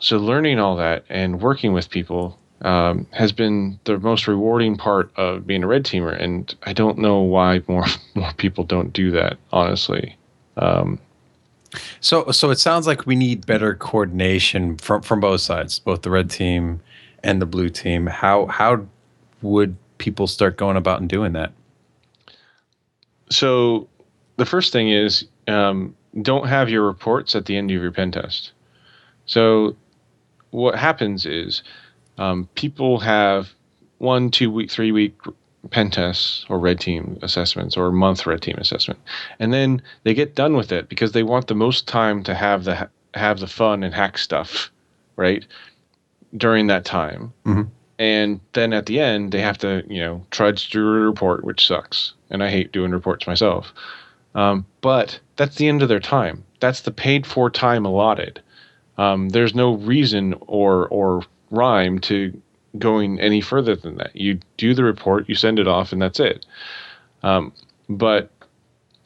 so 0.00 0.16
learning 0.16 0.58
all 0.58 0.76
that 0.76 1.04
and 1.08 1.40
working 1.40 1.72
with 1.72 1.90
people 1.90 2.38
um, 2.62 3.06
has 3.12 3.32
been 3.32 3.78
the 3.84 3.98
most 3.98 4.26
rewarding 4.28 4.76
part 4.76 5.10
of 5.16 5.46
being 5.46 5.64
a 5.64 5.66
red 5.66 5.84
teamer, 5.84 6.20
and 6.20 6.54
I 6.64 6.72
don't 6.72 6.98
know 6.98 7.20
why 7.20 7.62
more 7.68 7.86
more 8.14 8.32
people 8.34 8.64
don't 8.64 8.92
do 8.92 9.10
that. 9.12 9.38
Honestly. 9.52 10.16
Um, 10.56 10.98
so 12.00 12.30
so 12.32 12.50
it 12.50 12.58
sounds 12.58 12.86
like 12.86 13.06
we 13.06 13.14
need 13.14 13.46
better 13.46 13.74
coordination 13.74 14.76
from 14.76 15.02
from 15.02 15.20
both 15.20 15.40
sides, 15.40 15.78
both 15.78 16.02
the 16.02 16.10
red 16.10 16.30
team 16.30 16.80
and 17.22 17.40
the 17.40 17.46
blue 17.46 17.68
team. 17.68 18.06
How 18.06 18.46
how 18.46 18.86
would 19.40 19.76
people 19.98 20.26
start 20.26 20.56
going 20.56 20.76
about 20.76 21.00
and 21.00 21.08
doing 21.08 21.32
that? 21.32 21.52
So 23.30 23.88
the 24.36 24.46
first 24.46 24.72
thing 24.72 24.90
is 24.90 25.24
um, 25.48 25.94
don't 26.22 26.48
have 26.48 26.68
your 26.68 26.84
reports 26.84 27.34
at 27.34 27.46
the 27.46 27.56
end 27.56 27.70
of 27.70 27.80
your 27.80 27.92
pen 27.92 28.12
test. 28.12 28.52
So 29.26 29.76
what 30.50 30.74
happens 30.74 31.26
is 31.26 31.62
um, 32.18 32.48
people 32.54 32.98
have 32.98 33.54
one, 33.98 34.30
two 34.30 34.50
week, 34.50 34.70
three 34.70 34.92
week 34.92 35.16
pen 35.70 35.90
tests 35.90 36.46
or 36.48 36.58
red 36.58 36.80
team 36.80 37.18
assessments 37.22 37.76
or 37.76 37.92
month 37.92 38.26
red 38.26 38.42
team 38.42 38.56
assessment, 38.58 38.98
and 39.38 39.52
then 39.52 39.82
they 40.04 40.14
get 40.14 40.34
done 40.34 40.56
with 40.56 40.72
it 40.72 40.88
because 40.88 41.12
they 41.12 41.22
want 41.22 41.46
the 41.46 41.54
most 41.54 41.86
time 41.86 42.22
to 42.24 42.34
have 42.34 42.64
the 42.64 42.88
have 43.14 43.40
the 43.40 43.46
fun 43.46 43.82
and 43.82 43.94
hack 43.94 44.18
stuff, 44.18 44.70
right? 45.16 45.46
During 46.36 46.68
that 46.68 46.84
time. 46.84 47.32
Mm-hmm. 47.44 47.68
And 48.00 48.40
then 48.54 48.72
at 48.72 48.86
the 48.86 48.98
end, 48.98 49.30
they 49.30 49.42
have 49.42 49.58
to, 49.58 49.84
you 49.86 50.00
know, 50.00 50.24
trudge 50.30 50.70
through 50.70 50.88
a 50.88 51.06
report, 51.06 51.44
which 51.44 51.66
sucks. 51.66 52.14
And 52.30 52.42
I 52.42 52.48
hate 52.48 52.72
doing 52.72 52.92
reports 52.92 53.26
myself. 53.26 53.74
Um, 54.34 54.64
but 54.80 55.20
that's 55.36 55.56
the 55.56 55.68
end 55.68 55.82
of 55.82 55.90
their 55.90 56.00
time. 56.00 56.42
That's 56.60 56.80
the 56.80 56.92
paid 56.92 57.26
for 57.26 57.50
time 57.50 57.84
allotted. 57.84 58.40
Um, 58.96 59.28
there's 59.28 59.54
no 59.54 59.74
reason 59.74 60.34
or 60.46 60.88
or 60.88 61.22
rhyme 61.50 61.98
to 62.00 62.40
going 62.78 63.20
any 63.20 63.42
further 63.42 63.76
than 63.76 63.98
that. 63.98 64.16
You 64.16 64.40
do 64.56 64.72
the 64.72 64.84
report, 64.84 65.28
you 65.28 65.34
send 65.34 65.58
it 65.58 65.68
off, 65.68 65.92
and 65.92 66.00
that's 66.00 66.20
it. 66.20 66.46
Um, 67.22 67.52
but 67.90 68.30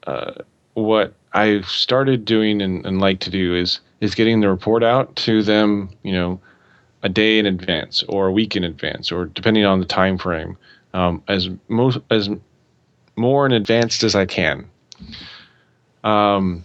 uh, 0.07 0.35
what 0.75 1.15
I've 1.33 1.67
started 1.67 2.25
doing 2.25 2.63
and, 2.63 2.87
and 2.87 3.01
like 3.01 3.19
to 3.21 3.31
do 3.31 3.57
is 3.57 3.81
is 4.01 4.15
getting 4.15 4.41
the 4.41 4.51
report 4.51 4.85
out 4.85 5.17
to 5.17 5.43
them, 5.43 5.91
you 6.05 6.13
know, 6.13 6.39
a 7.05 7.09
day 7.09 7.39
in 7.39 7.47
advance 7.47 8.03
or 8.09 8.27
a 8.27 8.33
week 8.33 8.57
in 8.57 8.65
advance, 8.65 9.13
or 9.13 9.27
depending 9.27 9.65
on 9.65 9.79
the 9.79 9.87
time 9.87 10.19
frame, 10.19 10.57
um, 10.95 11.23
as 11.29 11.49
most 11.69 11.99
as 12.11 12.29
more 13.15 13.47
in 13.47 13.53
advance 13.53 14.03
as 14.03 14.15
I 14.15 14.27
can. 14.27 14.69
Um, 16.03 16.65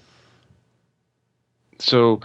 so 1.78 2.22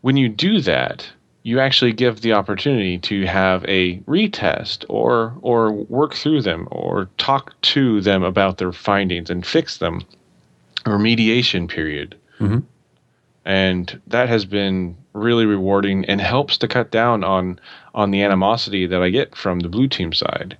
when 0.00 0.16
you 0.16 0.28
do 0.28 0.60
that, 0.62 1.08
you 1.42 1.60
actually 1.60 1.92
give 1.92 2.22
the 2.22 2.32
opportunity 2.32 2.98
to 2.98 3.26
have 3.26 3.64
a 3.68 3.98
retest 4.00 4.84
or 4.88 5.36
or 5.42 5.72
work 5.72 6.14
through 6.14 6.42
them 6.42 6.66
or 6.70 7.08
talk 7.18 7.60
to 7.60 8.00
them 8.00 8.22
about 8.22 8.58
their 8.58 8.72
findings 8.72 9.30
and 9.30 9.46
fix 9.46 9.76
them 9.76 10.00
a 10.84 10.90
remediation 10.90 11.68
period 11.68 12.16
Mhm. 12.40 12.62
And 13.46 14.00
that 14.06 14.28
has 14.28 14.44
been 14.44 14.96
really 15.14 15.46
rewarding 15.46 16.04
and 16.04 16.20
helps 16.20 16.58
to 16.58 16.68
cut 16.68 16.90
down 16.90 17.24
on 17.24 17.58
on 17.94 18.10
the 18.10 18.22
animosity 18.22 18.86
that 18.86 19.02
i 19.02 19.08
get 19.08 19.34
from 19.34 19.60
the 19.60 19.68
blue 19.68 19.88
team 19.88 20.12
side 20.12 20.58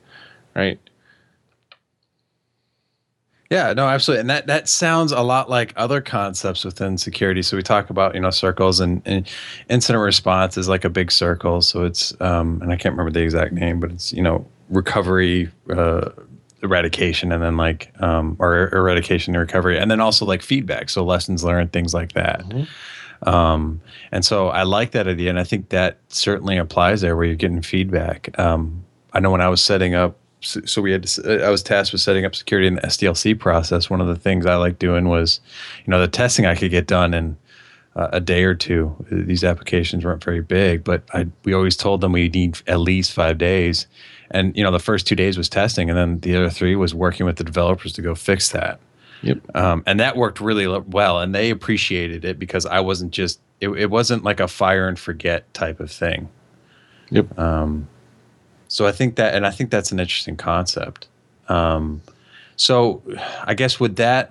right 0.54 0.80
Yeah, 3.50 3.72
no, 3.74 3.86
absolutely. 3.86 4.22
And 4.22 4.30
that 4.30 4.46
that 4.48 4.68
sounds 4.68 5.12
a 5.12 5.20
lot 5.20 5.48
like 5.48 5.72
other 5.76 6.00
concepts 6.00 6.64
within 6.64 6.98
security. 6.98 7.42
So 7.42 7.56
we 7.56 7.62
talk 7.62 7.90
about, 7.90 8.14
you 8.14 8.20
know, 8.20 8.30
circles 8.30 8.80
and, 8.80 9.02
and 9.04 9.28
incident 9.70 10.02
response 10.02 10.56
is 10.58 10.68
like 10.68 10.84
a 10.84 10.90
big 10.90 11.12
circle. 11.12 11.62
So 11.62 11.84
it's 11.84 12.18
um 12.20 12.60
and 12.62 12.72
I 12.72 12.76
can't 12.76 12.92
remember 12.94 13.12
the 13.12 13.22
exact 13.22 13.52
name, 13.52 13.78
but 13.78 13.92
it's, 13.92 14.12
you 14.12 14.22
know, 14.22 14.46
recovery 14.68 15.50
uh 15.70 16.10
eradication 16.62 17.32
and 17.32 17.42
then 17.42 17.56
like 17.56 17.92
um 18.00 18.36
or 18.38 18.74
eradication 18.74 19.34
and 19.34 19.40
recovery 19.40 19.78
and 19.78 19.90
then 19.90 20.00
also 20.00 20.24
like 20.24 20.42
feedback. 20.42 20.88
So 20.88 21.04
lessons 21.04 21.44
learned, 21.44 21.72
things 21.72 21.92
like 21.92 22.12
that. 22.12 22.44
Um, 23.22 23.80
and 24.12 24.24
so 24.24 24.48
I 24.48 24.64
like 24.64 24.92
that 24.92 25.08
idea, 25.08 25.30
and 25.30 25.38
I 25.38 25.44
think 25.44 25.70
that 25.70 25.98
certainly 26.08 26.58
applies 26.58 27.00
there 27.00 27.16
where 27.16 27.24
you're 27.24 27.34
getting 27.34 27.62
feedback. 27.62 28.38
Um, 28.38 28.84
I 29.12 29.20
know 29.20 29.30
when 29.30 29.40
I 29.40 29.48
was 29.48 29.62
setting 29.62 29.94
up, 29.94 30.16
so, 30.40 30.60
so 30.64 30.82
we 30.82 30.92
had, 30.92 31.04
to, 31.04 31.44
I 31.44 31.50
was 31.50 31.62
tasked 31.62 31.92
with 31.92 32.02
setting 32.02 32.24
up 32.24 32.34
security 32.34 32.66
in 32.66 32.74
the 32.74 32.82
SDLC 32.82 33.38
process. 33.38 33.88
One 33.88 34.00
of 34.00 34.06
the 34.06 34.16
things 34.16 34.44
I 34.44 34.56
liked 34.56 34.78
doing 34.78 35.08
was, 35.08 35.40
you 35.84 35.90
know, 35.90 35.98
the 35.98 36.08
testing 36.08 36.46
I 36.46 36.54
could 36.54 36.70
get 36.70 36.86
done 36.86 37.14
in 37.14 37.36
uh, 37.96 38.08
a 38.12 38.20
day 38.20 38.44
or 38.44 38.54
two. 38.54 38.94
These 39.10 39.44
applications 39.44 40.04
weren't 40.04 40.22
very 40.22 40.42
big, 40.42 40.84
but 40.84 41.02
I 41.14 41.26
we 41.44 41.54
always 41.54 41.76
told 41.76 42.02
them 42.02 42.12
we 42.12 42.28
need 42.28 42.60
at 42.66 42.80
least 42.80 43.12
five 43.12 43.38
days. 43.38 43.86
And 44.30 44.56
you 44.56 44.62
know, 44.62 44.70
the 44.70 44.78
first 44.78 45.06
two 45.06 45.16
days 45.16 45.36
was 45.38 45.48
testing, 45.48 45.88
and 45.88 45.98
then 45.98 46.20
the 46.20 46.36
other 46.36 46.50
three 46.50 46.76
was 46.76 46.94
working 46.94 47.26
with 47.26 47.36
the 47.36 47.44
developers 47.44 47.92
to 47.94 48.02
go 48.02 48.14
fix 48.14 48.50
that. 48.50 48.80
yep 49.22 49.38
Um, 49.54 49.82
and 49.86 50.00
that 50.00 50.16
worked 50.16 50.40
really 50.40 50.66
well, 50.66 51.20
and 51.20 51.34
they 51.34 51.50
appreciated 51.50 52.24
it 52.24 52.38
because 52.38 52.66
I 52.66 52.80
wasn't 52.80 53.12
just 53.12 53.40
it, 53.60 53.68
it 53.70 53.90
wasn't 53.90 54.24
like 54.24 54.40
a 54.40 54.48
fire 54.48 54.88
and 54.88 54.98
forget 54.98 55.52
type 55.54 55.80
of 55.80 55.90
thing. 55.90 56.28
yep 57.10 57.38
Um, 57.38 57.88
so 58.68 58.86
I 58.86 58.92
think 58.92 59.16
that, 59.16 59.34
and 59.34 59.46
I 59.46 59.50
think 59.50 59.70
that's 59.70 59.92
an 59.92 60.00
interesting 60.00 60.36
concept. 60.36 61.08
Um, 61.48 62.02
so 62.56 63.02
I 63.44 63.54
guess 63.54 63.78
with 63.78 63.96
that, 63.96 64.30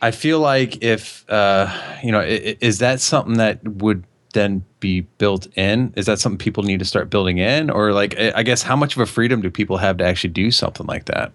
I 0.00 0.10
feel 0.10 0.40
like 0.40 0.82
if 0.82 1.24
uh, 1.30 1.70
you 2.02 2.10
know, 2.10 2.20
is 2.20 2.78
that 2.78 3.00
something 3.00 3.34
that 3.34 3.62
would 3.66 4.04
then 4.32 4.64
be 4.80 5.02
built 5.18 5.46
in? 5.56 5.92
Is 5.96 6.06
that 6.06 6.18
something 6.18 6.38
people 6.38 6.62
need 6.62 6.78
to 6.78 6.84
start 6.84 7.10
building 7.10 7.38
in, 7.38 7.70
or 7.70 7.92
like, 7.92 8.18
I 8.18 8.32
I 8.36 8.42
guess 8.42 8.62
how 8.62 8.76
much 8.76 8.96
of 8.96 9.00
a 9.00 9.06
freedom 9.06 9.40
do 9.40 9.50
people 9.50 9.76
have 9.78 9.98
to 9.98 10.04
actually 10.04 10.30
do 10.30 10.50
something 10.50 10.86
like 10.86 11.06
that? 11.06 11.32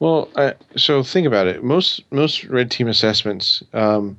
Well, 0.00 0.28
uh, 0.36 0.52
so 0.76 1.02
think 1.02 1.26
about 1.26 1.46
it. 1.46 1.64
Most 1.64 2.04
most 2.12 2.44
red 2.44 2.70
team 2.70 2.88
assessments, 2.88 3.62
um, 3.72 4.16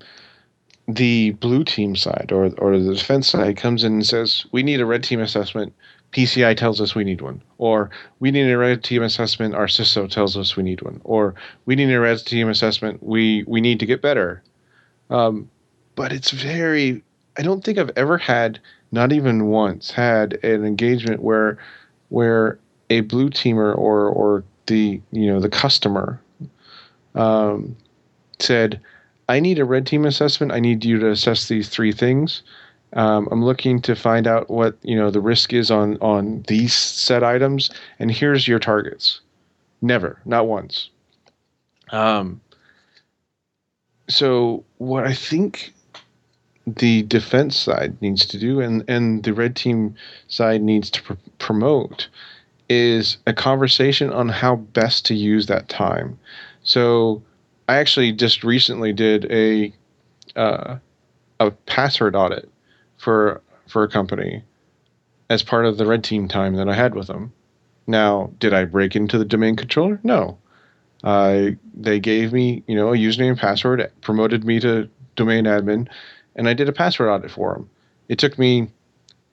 the 0.88 1.32
blue 1.32 1.64
team 1.64 1.96
side 1.96 2.32
or 2.32 2.50
or 2.58 2.78
the 2.78 2.94
defense 2.94 3.28
side 3.28 3.58
comes 3.58 3.84
in 3.84 3.94
and 3.94 4.06
says, 4.06 4.46
"We 4.52 4.64
need 4.64 4.82
a 4.82 4.86
red 4.86 5.04
team 5.04 5.22
assessment." 5.22 5.74
PCI 6.12 6.58
tells 6.58 6.82
us 6.82 6.96
we 6.96 7.04
need 7.04 7.22
one, 7.22 7.42
or 7.60 7.92
we 8.20 8.32
need 8.32 8.50
a 8.50 8.58
red 8.58 8.84
team 8.84 9.04
assessment. 9.04 9.54
Our 9.54 9.68
CISO 9.68 10.10
tells 10.10 10.36
us 10.36 10.56
we 10.56 10.64
need 10.64 10.82
one, 10.82 11.00
or 11.04 11.36
we 11.66 11.76
need 11.76 11.92
a 11.92 12.00
red 12.00 12.26
team 12.26 12.50
assessment. 12.50 13.04
We 13.04 13.44
we 13.48 13.62
need 13.62 13.80
to 13.80 13.86
get 13.86 14.02
better. 14.02 14.42
Um, 15.10 15.50
but 15.96 16.12
it's 16.12 16.32
very. 16.32 17.04
I 17.38 17.42
don't 17.42 17.64
think 17.64 17.78
I've 17.78 17.92
ever 17.96 18.18
had, 18.18 18.60
not 18.92 19.12
even 19.12 19.48
once, 19.48 19.92
had 19.92 20.44
an 20.44 20.66
engagement 20.66 21.22
where 21.22 21.58
where 22.10 22.60
a 22.90 23.02
blue 23.02 23.30
teamer 23.30 23.76
or 23.76 24.08
or 24.10 24.44
the 24.66 25.02
you 25.12 25.32
know 25.32 25.40
the 25.40 25.50
customer 25.50 26.20
um, 27.16 27.76
said, 28.40 28.80
"I 29.28 29.40
need 29.40 29.60
a 29.60 29.66
red 29.66 29.86
team 29.86 30.06
assessment. 30.06 30.52
I 30.52 30.60
need 30.60 30.84
you 30.84 31.00
to 31.00 31.10
assess 31.10 31.48
these 31.48 31.70
three 31.70 31.92
things. 31.92 32.42
Um, 32.94 33.28
I'm 33.32 33.46
looking 33.46 33.82
to 33.84 33.96
find 33.96 34.26
out 34.26 34.50
what 34.50 34.78
you 34.82 34.96
know 34.96 35.12
the 35.12 35.22
risk 35.22 35.54
is 35.54 35.70
on 35.72 35.98
on 36.02 36.44
these 36.48 36.74
set 36.74 37.24
items, 37.24 37.70
and 38.00 38.12
here's 38.12 38.48
your 38.48 38.60
targets." 38.60 39.22
Never, 39.82 40.20
not 40.26 40.48
once. 40.48 40.90
Um, 41.92 42.42
so 44.10 44.66
what 44.78 45.08
I 45.08 45.14
think 45.14 45.74
the 46.76 47.04
defense 47.04 47.58
side 47.58 48.02
needs 48.02 48.26
to 48.28 48.40
do, 48.40 48.60
and 48.60 48.84
and 48.88 49.24
the 49.24 49.34
red 49.34 49.56
team 49.56 49.96
side 50.28 50.62
needs 50.62 50.90
to 50.92 51.02
pr- 51.02 51.14
promote, 51.38 52.08
is 52.70 53.18
a 53.28 53.34
conversation 53.34 54.12
on 54.12 54.30
how 54.30 54.56
best 54.56 55.06
to 55.08 55.16
use 55.16 55.48
that 55.48 55.70
time. 55.70 56.20
So 56.64 57.24
I 57.68 57.76
actually 57.76 58.12
just 58.12 58.44
recently 58.44 58.94
did 58.94 59.32
a 59.32 59.74
uh, 60.36 60.78
a 61.40 61.52
password 61.52 62.16
audit 62.16 62.50
for 62.98 63.42
for 63.68 63.84
a 63.84 63.90
company 63.90 64.44
as 65.30 65.44
part 65.44 65.66
of 65.66 65.78
the 65.78 65.86
red 65.86 66.04
team 66.04 66.28
time 66.28 66.56
that 66.56 66.68
I 66.68 66.74
had 66.74 66.96
with 66.96 67.08
them. 67.08 67.32
Now, 67.88 68.32
did 68.40 68.54
I 68.54 68.66
break 68.66 68.96
into 68.96 69.18
the 69.18 69.26
domain 69.26 69.56
controller? 69.56 70.00
No. 70.04 70.38
I 71.04 71.58
they 71.74 72.00
gave 72.00 72.34
me, 72.34 72.64
you 72.68 72.76
know, 72.76 72.94
a 72.94 72.98
username 72.98 73.30
and 73.30 73.40
password, 73.40 73.92
promoted 74.02 74.44
me 74.44 74.60
to 74.60 74.90
domain 75.16 75.46
admin, 75.46 75.88
and 76.40 76.48
I 76.48 76.54
did 76.54 76.70
a 76.70 76.74
password 76.74 77.10
audit 77.10 77.30
for 77.30 77.54
them. 77.54 77.70
It 78.08 78.18
took 78.18 78.40
me 78.40 78.70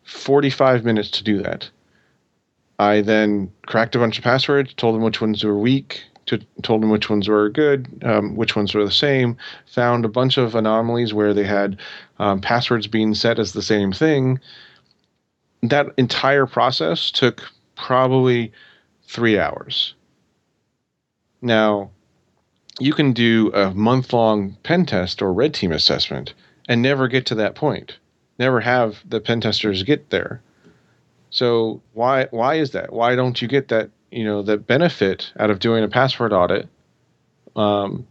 45 0.02 0.84
minutes 0.84 1.08
to 1.12 1.24
do 1.24 1.40
that. 1.40 1.70
I 2.80 3.00
then 3.00 3.52
cracked 3.64 3.94
a 3.94 4.00
bunch 4.00 4.18
of 4.18 4.24
passwords, 4.24 4.74
told 4.74 4.96
them 4.96 5.02
which 5.02 5.20
ones 5.20 5.44
were 5.44 5.56
weak, 5.56 6.02
to, 6.26 6.40
told 6.62 6.82
them 6.82 6.90
which 6.90 7.08
ones 7.08 7.28
were 7.28 7.48
good, 7.48 7.86
um, 8.02 8.34
which 8.34 8.56
ones 8.56 8.74
were 8.74 8.84
the 8.84 8.90
same, 8.90 9.36
found 9.66 10.04
a 10.04 10.08
bunch 10.08 10.36
of 10.36 10.56
anomalies 10.56 11.14
where 11.14 11.32
they 11.32 11.44
had 11.44 11.78
um, 12.18 12.40
passwords 12.40 12.88
being 12.88 13.14
set 13.14 13.38
as 13.38 13.52
the 13.52 13.62
same 13.62 13.92
thing. 13.92 14.40
That 15.62 15.86
entire 15.96 16.46
process 16.46 17.12
took 17.12 17.44
probably 17.76 18.52
three 19.06 19.38
hours. 19.38 19.94
Now, 21.40 21.92
you 22.80 22.92
can 22.92 23.12
do 23.12 23.52
a 23.54 23.72
month 23.72 24.12
long 24.12 24.56
pen 24.64 24.86
test 24.86 25.22
or 25.22 25.32
red 25.32 25.54
team 25.54 25.70
assessment 25.70 26.34
and 26.68 26.82
never 26.82 27.08
get 27.08 27.26
to 27.26 27.34
that 27.36 27.54
point, 27.54 27.98
never 28.38 28.60
have 28.60 28.98
the 29.08 29.20
pen 29.20 29.40
testers 29.40 29.82
get 29.82 30.10
there. 30.10 30.42
So 31.30 31.82
why 31.92 32.26
why 32.30 32.54
is 32.54 32.70
that? 32.72 32.92
Why 32.92 33.14
don't 33.14 33.40
you 33.40 33.48
get 33.48 33.68
that 33.68 33.90
you 34.10 34.24
know 34.24 34.42
the 34.42 34.56
benefit 34.56 35.32
out 35.38 35.50
of 35.50 35.58
doing 35.58 35.84
a 35.84 35.88
password 35.88 36.32
audit 36.32 36.68
um, 37.54 38.06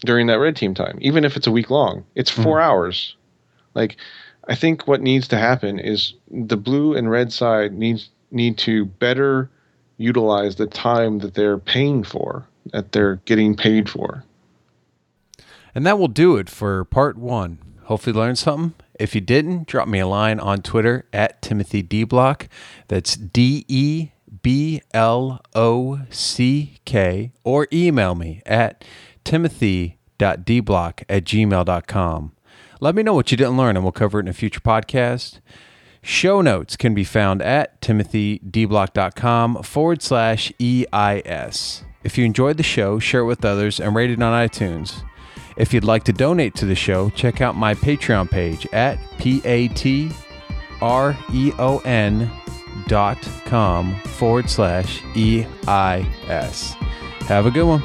during 0.00 0.26
that 0.28 0.38
red 0.38 0.56
team 0.56 0.74
time, 0.74 0.98
even 1.00 1.24
if 1.24 1.36
it's 1.36 1.46
a 1.46 1.52
week 1.52 1.70
long? 1.70 2.04
It's 2.14 2.30
4 2.30 2.60
hours. 2.60 3.16
Like 3.74 3.96
I 4.48 4.54
think 4.54 4.88
what 4.88 5.02
needs 5.02 5.28
to 5.28 5.38
happen 5.38 5.78
is 5.78 6.14
the 6.30 6.56
blue 6.56 6.96
and 6.96 7.10
red 7.10 7.32
side 7.32 7.72
needs 7.72 8.10
need 8.30 8.58
to 8.58 8.84
better 8.86 9.50
utilize 9.98 10.56
the 10.56 10.66
time 10.66 11.18
that 11.18 11.34
they're 11.34 11.58
paying 11.58 12.04
for, 12.04 12.46
that 12.72 12.92
they're 12.92 13.16
getting 13.24 13.54
paid 13.54 13.88
for. 13.88 14.24
And 15.74 15.86
that 15.86 15.98
will 15.98 16.08
do 16.08 16.36
it 16.36 16.48
for 16.48 16.84
part 16.84 17.16
one. 17.16 17.58
Hopefully, 17.84 18.14
you 18.14 18.20
learned 18.20 18.38
something. 18.38 18.74
If 18.98 19.14
you 19.14 19.20
didn't, 19.20 19.66
drop 19.66 19.88
me 19.88 20.00
a 20.00 20.06
line 20.06 20.40
on 20.40 20.62
Twitter 20.62 21.06
at 21.12 21.40
Timothy 21.40 21.82
De 21.82 22.04
Block. 22.04 22.48
That's 22.88 23.16
D 23.16 23.64
E 23.68 24.10
B 24.42 24.82
L 24.92 25.40
O 25.54 26.00
C 26.10 26.78
K, 26.84 27.32
or 27.44 27.68
email 27.72 28.14
me 28.14 28.42
at 28.44 28.84
Timothy 29.24 29.98
timothy.deblock 30.18 31.04
at 31.08 31.24
gmail.com. 31.24 32.32
Let 32.80 32.94
me 32.94 33.02
know 33.02 33.14
what 33.14 33.30
you 33.30 33.36
didn't 33.36 33.56
learn 33.56 33.76
and 33.76 33.84
we'll 33.84 33.92
cover 33.92 34.18
it 34.18 34.22
in 34.22 34.28
a 34.28 34.32
future 34.32 34.60
podcast. 34.60 35.40
Show 36.00 36.40
notes 36.40 36.76
can 36.76 36.94
be 36.94 37.04
found 37.04 37.42
at 37.42 37.80
timothydeblock.com 37.80 39.62
forward 39.62 40.02
slash 40.02 40.52
EIS. 40.60 41.84
If 42.04 42.16
you 42.16 42.24
enjoyed 42.24 42.56
the 42.56 42.62
show, 42.62 42.98
share 42.98 43.22
it 43.22 43.26
with 43.26 43.44
others 43.44 43.80
and 43.80 43.94
rate 43.94 44.10
it 44.10 44.22
on 44.22 44.48
iTunes. 44.48 45.02
If 45.58 45.74
you'd 45.74 45.84
like 45.84 46.04
to 46.04 46.12
donate 46.12 46.54
to 46.54 46.66
the 46.66 46.76
show, 46.76 47.10
check 47.10 47.40
out 47.40 47.56
my 47.56 47.74
Patreon 47.74 48.30
page 48.30 48.66
at 48.72 48.98
p-a-t-r-e-o-n 49.18 50.10
dot 52.86 53.28
com 53.44 54.00
forward 54.02 54.48
slash 54.48 55.02
E-I-S. 55.16 56.72
Have 57.26 57.46
a 57.46 57.50
good 57.50 57.64
one. 57.66 57.82